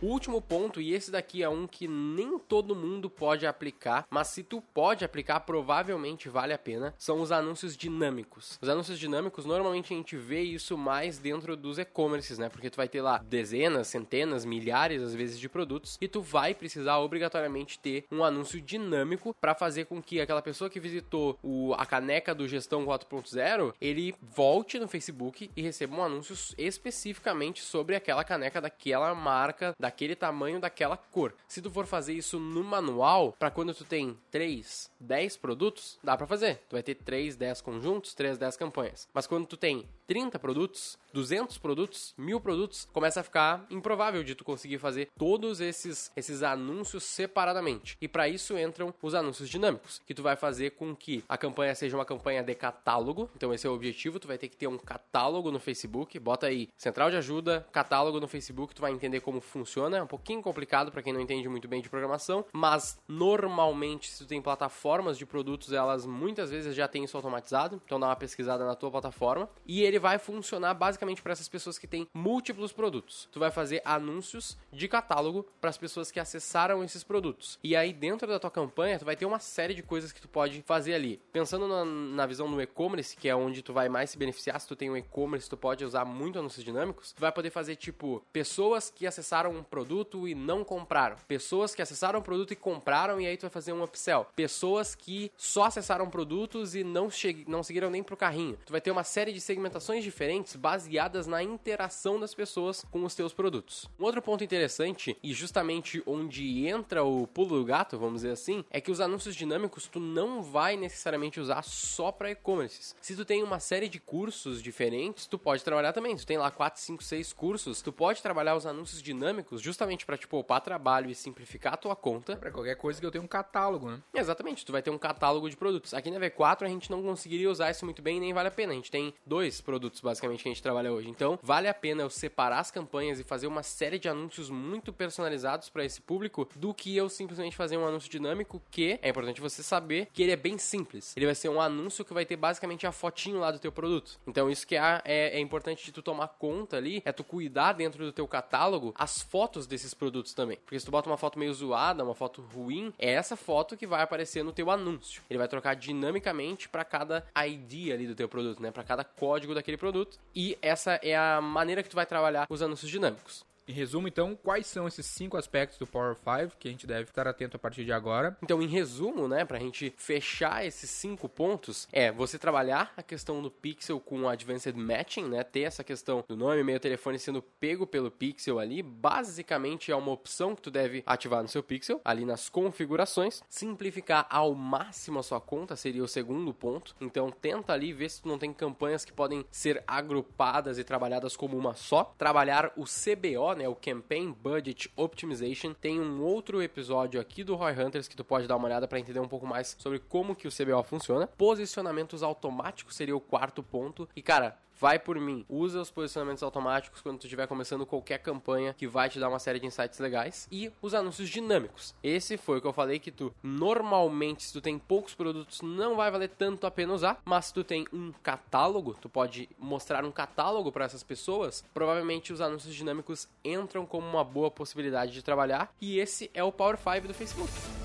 O 0.00 0.06
último 0.06 0.40
ponto, 0.40 0.80
e 0.80 0.94
esse 0.94 1.10
daqui 1.10 1.42
é 1.42 1.48
um 1.48 1.66
que 1.66 1.88
nem 1.88 2.38
todo 2.38 2.76
mundo 2.76 3.10
pode 3.10 3.44
aplicar, 3.46 4.06
mas 4.08 4.28
se 4.28 4.44
tu 4.44 4.62
pode 4.72 5.04
aplicar, 5.04 5.40
provavelmente 5.40 6.28
vale 6.28 6.52
a 6.52 6.58
pena, 6.58 6.94
são 6.96 7.20
os 7.20 7.32
anúncios 7.32 7.76
dinâmicos. 7.76 8.58
Os 8.62 8.68
anúncios 8.68 8.96
dinâmicos, 8.96 9.44
normalmente 9.44 9.92
a 9.92 9.96
gente 9.96 10.16
vê 10.16 10.40
isso 10.40 10.78
mais 10.78 11.18
dentro 11.18 11.56
dos 11.56 11.78
e-commerces, 11.78 12.38
né? 12.38 12.48
Porque 12.48 12.70
tu 12.70 12.76
vai 12.76 12.88
ter 12.88 13.02
lá 13.02 13.18
dezenas, 13.18 13.88
centenas, 13.88 14.44
milhares 14.44 15.02
às 15.02 15.14
vezes 15.14 15.38
de 15.38 15.48
produtos 15.48 15.98
e 16.00 16.06
tu 16.06 16.22
vai 16.22 16.54
precisar 16.54 16.98
obrigatoriamente 16.98 17.78
ter 17.80 18.04
um 18.12 18.22
anúncio 18.22 18.60
dinâmico 18.60 19.34
para 19.40 19.54
fazer 19.54 19.86
com 19.86 20.00
que 20.00 20.20
aquela 20.20 20.42
pessoa 20.42 20.70
que 20.70 20.78
visitou 20.78 21.36
o, 21.42 21.74
a 21.74 21.84
caneca 21.84 22.32
do 22.32 22.46
Gestão 22.46 22.86
4.0, 22.86 23.74
ele 23.80 24.14
volte 24.22 24.78
no 24.78 24.86
Facebook 24.86 25.50
e 25.56 25.60
receba 25.60 25.96
um 25.96 26.04
anúncio 26.04 26.36
especificamente 26.56 27.62
sobre 27.62 27.96
aquela 27.96 28.22
caneca 28.22 28.60
daquela 28.60 29.12
marca, 29.12 29.74
da 29.78 29.87
daquele 29.88 30.14
tamanho, 30.14 30.60
daquela 30.60 30.96
cor. 30.96 31.34
Se 31.48 31.62
tu 31.62 31.70
for 31.70 31.86
fazer 31.86 32.12
isso 32.12 32.38
no 32.38 32.62
manual, 32.62 33.32
para 33.38 33.50
quando 33.50 33.72
tu 33.72 33.84
tem 33.84 34.16
3, 34.30 34.90
10 35.00 35.36
produtos, 35.38 35.98
dá 36.04 36.14
para 36.16 36.26
fazer. 36.26 36.56
Tu 36.68 36.74
vai 36.74 36.82
ter 36.82 36.94
3, 36.94 37.36
10 37.36 37.60
conjuntos, 37.62 38.14
3, 38.14 38.36
10 38.36 38.56
campanhas. 38.56 39.08
Mas 39.14 39.26
quando 39.26 39.46
tu 39.46 39.56
tem 39.56 39.88
30 40.06 40.38
produtos, 40.38 40.98
200 41.12 41.58
produtos, 41.58 42.14
1000 42.16 42.40
produtos, 42.40 42.88
começa 42.92 43.20
a 43.20 43.22
ficar 43.22 43.66
improvável 43.70 44.22
de 44.22 44.34
tu 44.34 44.44
conseguir 44.44 44.78
fazer 44.78 45.08
todos 45.16 45.60
esses 45.60 46.10
esses 46.16 46.42
anúncios 46.42 47.04
separadamente. 47.04 47.96
E 48.00 48.08
para 48.08 48.28
isso 48.28 48.58
entram 48.58 48.92
os 49.02 49.14
anúncios 49.14 49.48
dinâmicos, 49.48 50.00
que 50.06 50.14
tu 50.14 50.22
vai 50.22 50.36
fazer 50.36 50.70
com 50.70 50.94
que 50.94 51.24
a 51.28 51.38
campanha 51.38 51.74
seja 51.74 51.96
uma 51.96 52.04
campanha 52.04 52.42
de 52.42 52.54
catálogo. 52.54 53.30
Então 53.36 53.52
esse 53.52 53.66
é 53.66 53.70
o 53.70 53.74
objetivo, 53.74 54.18
tu 54.18 54.28
vai 54.28 54.38
ter 54.38 54.48
que 54.48 54.56
ter 54.56 54.66
um 54.66 54.78
catálogo 54.78 55.50
no 55.50 55.58
Facebook. 55.58 56.18
Bota 56.18 56.46
aí 56.46 56.68
central 56.76 57.10
de 57.10 57.16
ajuda, 57.16 57.66
catálogo 57.72 58.20
no 58.20 58.28
Facebook, 58.28 58.74
tu 58.74 58.82
vai 58.82 58.92
entender 58.92 59.20
como 59.20 59.40
funciona 59.40 59.78
funciona. 59.78 59.98
É 59.98 60.02
um 60.02 60.06
pouquinho 60.06 60.42
complicado 60.42 60.90
para 60.90 61.02
quem 61.02 61.12
não 61.12 61.20
entende 61.20 61.48
muito 61.48 61.68
bem 61.68 61.80
de 61.80 61.88
programação, 61.88 62.44
mas 62.52 62.98
normalmente, 63.06 64.10
se 64.10 64.18
tu 64.18 64.26
tem 64.26 64.40
plataformas 64.40 65.18
de 65.18 65.26
produtos, 65.26 65.72
elas 65.72 66.06
muitas 66.06 66.50
vezes 66.50 66.74
já 66.74 66.88
têm 66.88 67.04
isso 67.04 67.16
automatizado. 67.16 67.80
Então 67.84 68.00
dá 68.00 68.06
uma 68.06 68.16
pesquisada 68.16 68.64
na 68.64 68.74
tua 68.74 68.90
plataforma 68.90 69.48
e 69.66 69.82
ele 69.82 69.98
vai 69.98 70.18
funcionar 70.18 70.74
basicamente 70.74 70.97
para 71.22 71.32
essas 71.32 71.48
pessoas 71.48 71.78
que 71.78 71.86
têm 71.86 72.06
múltiplos 72.12 72.72
produtos. 72.72 73.28
Tu 73.32 73.40
vai 73.40 73.50
fazer 73.50 73.80
anúncios 73.84 74.58
de 74.72 74.86
catálogo 74.88 75.46
para 75.60 75.70
as 75.70 75.78
pessoas 75.78 76.10
que 76.10 76.20
acessaram 76.20 76.82
esses 76.84 77.02
produtos. 77.02 77.58
E 77.62 77.74
aí 77.74 77.92
dentro 77.92 78.28
da 78.28 78.38
tua 78.38 78.50
campanha, 78.50 78.98
tu 78.98 79.04
vai 79.04 79.16
ter 79.16 79.24
uma 79.24 79.38
série 79.38 79.74
de 79.74 79.82
coisas 79.82 80.12
que 80.12 80.20
tu 80.20 80.28
pode 80.28 80.62
fazer 80.66 80.94
ali. 80.94 81.20
Pensando 81.32 81.68
na, 81.68 81.84
na 81.84 82.26
visão 82.26 82.50
do 82.50 82.60
e-commerce, 82.60 83.16
que 83.16 83.28
é 83.28 83.34
onde 83.34 83.62
tu 83.62 83.72
vai 83.72 83.88
mais 83.88 84.10
se 84.10 84.18
beneficiar, 84.18 84.60
se 84.60 84.68
tu 84.68 84.76
tem 84.76 84.90
um 84.90 84.96
e-commerce, 84.96 85.48
tu 85.48 85.56
pode 85.56 85.84
usar 85.84 86.04
muito 86.04 86.38
anúncios 86.38 86.64
dinâmicos, 86.64 87.12
tu 87.12 87.20
vai 87.20 87.32
poder 87.32 87.50
fazer 87.50 87.76
tipo 87.76 88.22
pessoas 88.32 88.90
que 88.90 89.06
acessaram 89.06 89.52
um 89.52 89.62
produto 89.62 90.28
e 90.28 90.34
não 90.34 90.64
compraram. 90.64 91.16
Pessoas 91.26 91.74
que 91.74 91.82
acessaram 91.82 92.20
o 92.20 92.22
produto 92.22 92.52
e 92.52 92.56
compraram 92.56 93.20
e 93.20 93.26
aí 93.26 93.36
tu 93.36 93.42
vai 93.42 93.50
fazer 93.50 93.72
um 93.72 93.82
upsell. 93.82 94.26
Pessoas 94.36 94.94
que 94.94 95.30
só 95.36 95.64
acessaram 95.64 96.10
produtos 96.10 96.74
e 96.74 96.84
não, 96.84 97.08
não 97.46 97.62
seguiram 97.62 97.88
nem 97.88 98.02
pro 98.02 98.16
carrinho. 98.16 98.58
Tu 98.66 98.72
vai 98.72 98.80
ter 98.80 98.90
uma 98.90 99.04
série 99.04 99.32
de 99.32 99.40
segmentações 99.40 100.02
diferentes 100.02 100.56
baseadas 100.56 100.87
na 101.26 101.42
interação 101.42 102.18
das 102.18 102.34
pessoas 102.34 102.84
com 102.90 103.04
os 103.04 103.14
teus 103.14 103.32
produtos. 103.32 103.88
Um 103.98 104.04
outro 104.04 104.22
ponto 104.22 104.42
interessante 104.42 105.16
e 105.22 105.32
justamente 105.32 106.02
onde 106.06 106.66
entra 106.66 107.04
o 107.04 107.26
pulo 107.26 107.58
do 107.58 107.64
gato, 107.64 107.98
vamos 107.98 108.22
dizer 108.22 108.32
assim, 108.32 108.64
é 108.70 108.80
que 108.80 108.90
os 108.90 109.00
anúncios 109.00 109.34
dinâmicos 109.34 109.86
tu 109.86 110.00
não 110.00 110.42
vai 110.42 110.76
necessariamente 110.76 111.40
usar 111.40 111.62
só 111.62 112.10
para 112.12 112.30
e-commerces. 112.30 112.94
Se 113.00 113.16
tu 113.16 113.24
tem 113.24 113.42
uma 113.42 113.60
série 113.60 113.88
de 113.88 113.98
cursos 113.98 114.62
diferentes, 114.62 115.26
tu 115.26 115.38
pode 115.38 115.64
trabalhar 115.64 115.92
também. 115.92 116.16
Se 116.16 116.24
tu 116.24 116.28
tem 116.28 116.38
lá 116.38 116.50
4, 116.50 116.80
5, 116.80 117.02
6 117.02 117.32
cursos, 117.32 117.82
tu 117.82 117.92
pode 117.92 118.22
trabalhar 118.22 118.56
os 118.56 118.66
anúncios 118.66 119.02
dinâmicos 119.02 119.60
justamente 119.60 120.06
para 120.06 120.16
te 120.16 120.26
poupar 120.26 120.60
trabalho 120.60 121.10
e 121.10 121.14
simplificar 121.14 121.74
a 121.74 121.76
tua 121.76 121.96
conta. 121.96 122.36
Para 122.36 122.50
qualquer 122.50 122.76
coisa 122.76 123.00
que 123.00 123.06
eu 123.06 123.10
tenha 123.10 123.22
um 123.22 123.28
catálogo, 123.28 123.90
né? 123.90 124.00
Exatamente, 124.14 124.64
tu 124.64 124.72
vai 124.72 124.82
ter 124.82 124.90
um 124.90 124.98
catálogo 124.98 125.48
de 125.48 125.56
produtos. 125.56 125.94
Aqui 125.94 126.10
na 126.10 126.18
V4 126.18 126.62
a 126.62 126.68
gente 126.68 126.90
não 126.90 127.02
conseguiria 127.02 127.50
usar 127.50 127.70
isso 127.70 127.84
muito 127.84 128.02
bem 128.02 128.20
nem 128.20 128.32
vale 128.32 128.48
a 128.48 128.50
pena. 128.50 128.72
A 128.72 128.76
gente 128.76 128.90
tem 128.90 129.12
dois 129.26 129.60
produtos 129.60 130.00
basicamente 130.00 130.42
que 130.42 130.48
a 130.48 130.52
gente 130.52 130.62
trabalha 130.62 130.77
hoje. 130.86 131.08
Então, 131.08 131.38
vale 131.42 131.68
a 131.68 131.74
pena 131.74 132.02
eu 132.02 132.10
separar 132.10 132.60
as 132.60 132.70
campanhas 132.70 133.18
e 133.18 133.24
fazer 133.24 133.46
uma 133.46 133.62
série 133.62 133.98
de 133.98 134.08
anúncios 134.08 134.50
muito 134.50 134.92
personalizados 134.92 135.68
para 135.68 135.84
esse 135.84 136.00
público 136.00 136.48
do 136.54 136.72
que 136.72 136.96
eu 136.96 137.08
simplesmente 137.08 137.56
fazer 137.56 137.76
um 137.76 137.86
anúncio 137.86 138.10
dinâmico 138.10 138.62
que 138.70 138.98
é 139.02 139.08
importante 139.08 139.40
você 139.40 139.62
saber 139.62 140.08
que 140.12 140.22
ele 140.22 140.32
é 140.32 140.36
bem 140.36 140.58
simples. 140.58 141.16
Ele 141.16 141.26
vai 141.26 141.34
ser 141.34 141.48
um 141.48 141.60
anúncio 141.60 142.04
que 142.04 142.14
vai 142.14 142.24
ter 142.24 142.36
basicamente 142.36 142.86
a 142.86 142.92
fotinho 142.92 143.40
lá 143.40 143.50
do 143.50 143.58
teu 143.58 143.72
produto. 143.72 144.18
Então, 144.26 144.50
isso 144.50 144.66
que 144.66 144.76
é, 144.76 145.02
é, 145.04 145.36
é 145.36 145.40
importante 145.40 145.84
de 145.84 145.92
tu 145.92 146.02
tomar 146.02 146.28
conta 146.28 146.76
ali, 146.76 147.02
é 147.04 147.12
tu 147.12 147.24
cuidar 147.24 147.72
dentro 147.72 148.04
do 148.04 148.12
teu 148.12 148.26
catálogo 148.28 148.94
as 148.96 149.20
fotos 149.20 149.66
desses 149.66 149.94
produtos 149.94 150.34
também. 150.34 150.58
Porque 150.64 150.78
se 150.78 150.84
tu 150.84 150.90
bota 150.90 151.08
uma 151.08 151.16
foto 151.16 151.38
meio 151.38 151.52
zoada, 151.52 152.04
uma 152.04 152.14
foto 152.14 152.42
ruim, 152.42 152.92
é 152.98 153.10
essa 153.10 153.36
foto 153.36 153.76
que 153.76 153.86
vai 153.86 154.02
aparecer 154.02 154.42
no 154.42 154.52
teu 154.52 154.70
anúncio. 154.70 155.22
Ele 155.28 155.38
vai 155.38 155.48
trocar 155.48 155.74
dinamicamente 155.74 156.68
para 156.68 156.84
cada 156.84 157.26
ID 157.46 157.92
ali 157.92 158.06
do 158.06 158.14
teu 158.14 158.28
produto, 158.28 158.62
né? 158.62 158.70
Para 158.70 158.84
cada 158.84 159.04
código 159.04 159.54
daquele 159.54 159.76
produto. 159.76 160.18
E 160.34 160.58
essa 160.68 161.00
é 161.02 161.16
a 161.16 161.40
maneira 161.40 161.82
que 161.82 161.88
tu 161.88 161.96
vai 161.96 162.06
trabalhar 162.06 162.46
os 162.48 162.62
anúncios 162.62 162.90
dinâmicos. 162.90 163.47
Em 163.68 163.72
resumo, 163.72 164.08
então, 164.08 164.34
quais 164.34 164.66
são 164.66 164.88
esses 164.88 165.04
cinco 165.04 165.36
aspectos 165.36 165.78
do 165.78 165.86
Power 165.86 166.16
5 166.16 166.56
que 166.58 166.68
a 166.68 166.70
gente 166.70 166.86
deve 166.86 167.02
estar 167.02 167.28
atento 167.28 167.58
a 167.58 167.60
partir 167.60 167.84
de 167.84 167.92
agora? 167.92 168.34
Então, 168.42 168.62
em 168.62 168.66
resumo, 168.66 169.28
né, 169.28 169.44
pra 169.44 169.58
gente 169.58 169.92
fechar 169.98 170.64
esses 170.64 170.88
cinco 170.88 171.28
pontos, 171.28 171.86
é 171.92 172.10
você 172.10 172.38
trabalhar 172.38 172.94
a 172.96 173.02
questão 173.02 173.42
do 173.42 173.50
pixel 173.50 174.00
com 174.00 174.26
Advanced 174.26 174.74
Matching, 174.74 175.28
né, 175.28 175.44
ter 175.44 175.60
essa 175.60 175.84
questão 175.84 176.24
do 176.26 176.34
nome, 176.34 176.62
e-mail, 176.62 176.80
telefone 176.80 177.18
sendo 177.18 177.42
pego 177.42 177.86
pelo 177.86 178.10
pixel 178.10 178.58
ali, 178.58 178.82
basicamente 178.82 179.92
é 179.92 179.96
uma 179.96 180.12
opção 180.12 180.56
que 180.56 180.62
tu 180.62 180.70
deve 180.70 181.02
ativar 181.04 181.42
no 181.42 181.48
seu 181.48 181.62
pixel, 181.62 182.00
ali 182.02 182.24
nas 182.24 182.48
configurações. 182.48 183.42
Simplificar 183.50 184.26
ao 184.30 184.54
máximo 184.54 185.18
a 185.18 185.22
sua 185.22 185.42
conta 185.42 185.76
seria 185.76 186.02
o 186.02 186.08
segundo 186.08 186.54
ponto. 186.54 186.96
Então, 187.02 187.30
tenta 187.30 187.74
ali 187.74 187.92
ver 187.92 188.08
se 188.08 188.22
tu 188.22 188.28
não 188.28 188.38
tem 188.38 188.50
campanhas 188.50 189.04
que 189.04 189.12
podem 189.12 189.44
ser 189.50 189.84
agrupadas 189.86 190.78
e 190.78 190.84
trabalhadas 190.84 191.36
como 191.36 191.54
uma 191.54 191.74
só. 191.74 192.14
Trabalhar 192.16 192.72
o 192.74 192.84
CBO, 192.84 193.57
né, 193.58 193.68
o 193.68 193.74
Campaign 193.74 194.32
Budget 194.32 194.90
Optimization. 194.96 195.74
Tem 195.74 196.00
um 196.00 196.22
outro 196.22 196.62
episódio 196.62 197.20
aqui 197.20 197.44
do 197.44 197.54
Roy 197.54 197.72
Hunters 197.72 198.08
que 198.08 198.16
tu 198.16 198.24
pode 198.24 198.46
dar 198.46 198.56
uma 198.56 198.66
olhada 198.66 198.88
para 198.88 198.98
entender 198.98 199.20
um 199.20 199.28
pouco 199.28 199.46
mais 199.46 199.76
sobre 199.78 199.98
como 199.98 200.34
que 200.34 200.48
o 200.48 200.50
CBO 200.50 200.82
funciona. 200.82 201.26
Posicionamentos 201.26 202.22
automáticos 202.22 202.94
seria 202.94 203.16
o 203.16 203.20
quarto 203.20 203.62
ponto. 203.62 204.08
E 204.16 204.22
cara, 204.22 204.56
vai 204.78 204.98
por 204.98 205.18
mim. 205.18 205.44
Usa 205.48 205.80
os 205.80 205.90
posicionamentos 205.90 206.42
automáticos 206.42 207.00
quando 207.00 207.18
tu 207.18 207.26
estiver 207.26 207.46
começando 207.46 207.84
qualquer 207.84 208.18
campanha 208.18 208.74
que 208.74 208.86
vai 208.86 209.08
te 209.08 209.18
dar 209.18 209.28
uma 209.28 209.38
série 209.38 209.58
de 209.58 209.66
insights 209.66 209.98
legais. 209.98 210.48
E 210.50 210.72
os 210.80 210.94
anúncios 210.94 211.28
dinâmicos. 211.28 211.94
Esse 212.02 212.36
foi 212.36 212.58
o 212.58 212.60
que 212.60 212.66
eu 212.66 212.72
falei 212.72 212.98
que 212.98 213.10
tu, 213.10 213.34
normalmente, 213.42 214.44
se 214.44 214.52
tu 214.52 214.60
tem 214.60 214.78
poucos 214.78 215.14
produtos, 215.14 215.60
não 215.62 215.96
vai 215.96 216.10
valer 216.10 216.28
tanto 216.30 216.66
a 216.66 216.70
pena 216.70 216.92
usar. 216.92 217.20
Mas 217.24 217.46
se 217.46 217.54
tu 217.54 217.64
tem 217.64 217.86
um 217.92 218.12
catálogo, 218.22 218.96
tu 219.00 219.08
pode 219.08 219.48
mostrar 219.58 220.04
um 220.04 220.12
catálogo 220.12 220.70
para 220.70 220.84
essas 220.84 221.02
pessoas. 221.02 221.64
Provavelmente 221.74 222.32
os 222.32 222.40
anúncios 222.40 222.74
dinâmicos 222.74 223.28
entram 223.44 223.84
como 223.84 224.06
uma 224.06 224.24
boa 224.24 224.50
possibilidade 224.50 225.12
de 225.12 225.22
trabalhar. 225.22 225.72
E 225.80 225.98
esse 225.98 226.30
é 226.32 226.42
o 226.42 226.52
Power 226.52 226.78
5 226.78 227.08
do 227.08 227.14
Facebook. 227.14 227.77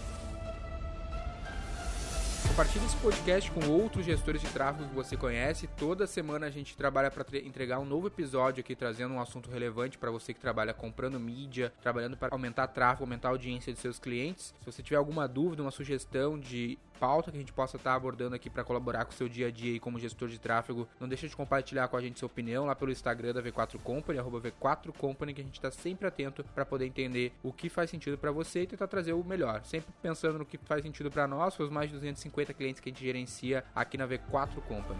Compartilhe 2.53 2.85
esse 2.85 2.95
podcast 2.97 3.49
com 3.49 3.67
outros 3.67 4.05
gestores 4.05 4.39
de 4.39 4.47
tráfego 4.47 4.87
que 4.87 4.93
você 4.93 5.17
conhece. 5.17 5.65
Toda 5.75 6.05
semana 6.05 6.45
a 6.45 6.51
gente 6.51 6.77
trabalha 6.77 7.09
para 7.09 7.25
entregar 7.39 7.79
um 7.79 7.85
novo 7.85 8.05
episódio 8.05 8.61
aqui, 8.61 8.75
trazendo 8.75 9.11
um 9.15 9.19
assunto 9.19 9.49
relevante 9.49 9.97
para 9.97 10.11
você 10.11 10.35
que 10.35 10.39
trabalha 10.39 10.71
comprando 10.71 11.19
mídia, 11.19 11.73
trabalhando 11.81 12.15
para 12.15 12.31
aumentar 12.31 12.67
tráfego, 12.67 13.05
aumentar 13.05 13.29
a 13.29 13.31
audiência 13.31 13.73
de 13.73 13.79
seus 13.79 13.97
clientes. 13.97 14.53
Se 14.59 14.71
você 14.71 14.83
tiver 14.83 14.97
alguma 14.97 15.27
dúvida, 15.27 15.63
uma 15.63 15.71
sugestão 15.71 16.39
de 16.39 16.77
pauta 16.99 17.31
que 17.31 17.37
a 17.37 17.39
gente 17.39 17.53
possa 17.53 17.77
estar 17.77 17.95
abordando 17.95 18.35
aqui 18.35 18.49
para 18.49 18.63
colaborar 18.63 19.05
com 19.05 19.11
o 19.11 19.15
seu 19.15 19.27
dia 19.27 19.47
a 19.47 19.51
dia 19.51 19.73
aí 19.73 19.79
como 19.79 19.99
gestor 19.99 20.27
de 20.27 20.39
tráfego, 20.39 20.87
não 20.99 21.07
deixa 21.07 21.27
de 21.27 21.35
compartilhar 21.35 21.87
com 21.87 21.97
a 21.97 22.01
gente 22.01 22.19
sua 22.19 22.27
opinião 22.27 22.65
lá 22.65 22.75
pelo 22.75 22.91
Instagram 22.91 23.33
da 23.33 23.41
V4 23.41 23.79
Company, 23.81 24.19
arroba 24.19 24.39
V4 24.39 24.91
Company, 24.97 25.33
que 25.33 25.41
a 25.41 25.43
gente 25.43 25.55
está 25.55 25.71
sempre 25.71 26.07
atento 26.07 26.43
para 26.53 26.65
poder 26.65 26.85
entender 26.85 27.33
o 27.41 27.51
que 27.51 27.69
faz 27.69 27.89
sentido 27.89 28.17
para 28.17 28.31
você 28.31 28.61
e 28.61 28.67
tentar 28.67 28.87
trazer 28.87 29.13
o 29.13 29.23
melhor. 29.23 29.63
Sempre 29.63 29.93
pensando 30.01 30.39
no 30.39 30.45
que 30.45 30.57
faz 30.57 30.83
sentido 30.83 31.09
para 31.09 31.27
nós, 31.27 31.59
os 31.59 31.69
mais 31.69 31.89
de 31.89 31.95
250 31.95 32.43
50 32.43 32.53
clientes 32.53 32.79
que 32.81 32.89
a 32.89 32.91
gente 32.91 33.03
gerencia 33.03 33.63
aqui 33.73 33.97
na 33.97 34.07
V4 34.07 34.61
Company. 34.67 34.99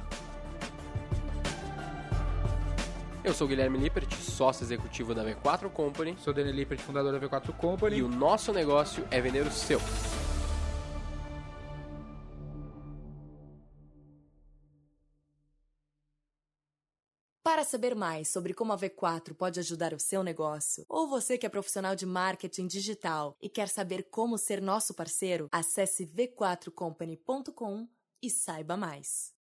Eu 3.23 3.34
sou 3.34 3.45
o 3.45 3.49
Guilherme 3.49 3.77
Lippert, 3.77 4.12
sócio 4.15 4.63
executivo 4.63 5.13
da 5.13 5.23
V4 5.23 5.69
Company. 5.69 6.17
Sou 6.19 6.34
Daniel 6.34 6.56
Lippert, 6.56 6.79
fundador 6.82 7.17
da 7.17 7.25
V4 7.25 7.53
Company. 7.53 7.97
E 7.97 8.03
o 8.03 8.10
nosso 8.10 8.51
negócio 8.51 9.06
é 9.10 9.21
vender 9.21 9.45
o 9.45 9.51
seu. 9.51 9.79
Para 17.63 17.69
saber 17.69 17.95
mais 17.95 18.28
sobre 18.28 18.54
como 18.54 18.73
a 18.73 18.78
V4 18.78 19.34
pode 19.34 19.58
ajudar 19.58 19.93
o 19.93 19.99
seu 19.99 20.21
negócio, 20.21 20.86
ou 20.89 21.08
você 21.08 21.38
que 21.38 21.45
é 21.45 21.49
profissional 21.49 21.95
de 21.95 22.06
marketing 22.06 22.67
digital 22.67 23.38
e 23.41 23.47
quer 23.47 23.69
saber 23.69 24.10
como 24.12 24.38
ser 24.38 24.62
nosso 24.62 24.93
parceiro, 24.93 25.47
acesse 25.49 26.06
v4company.com 26.06 27.88
e 28.21 28.30
saiba 28.30 28.76
mais. 28.76 29.32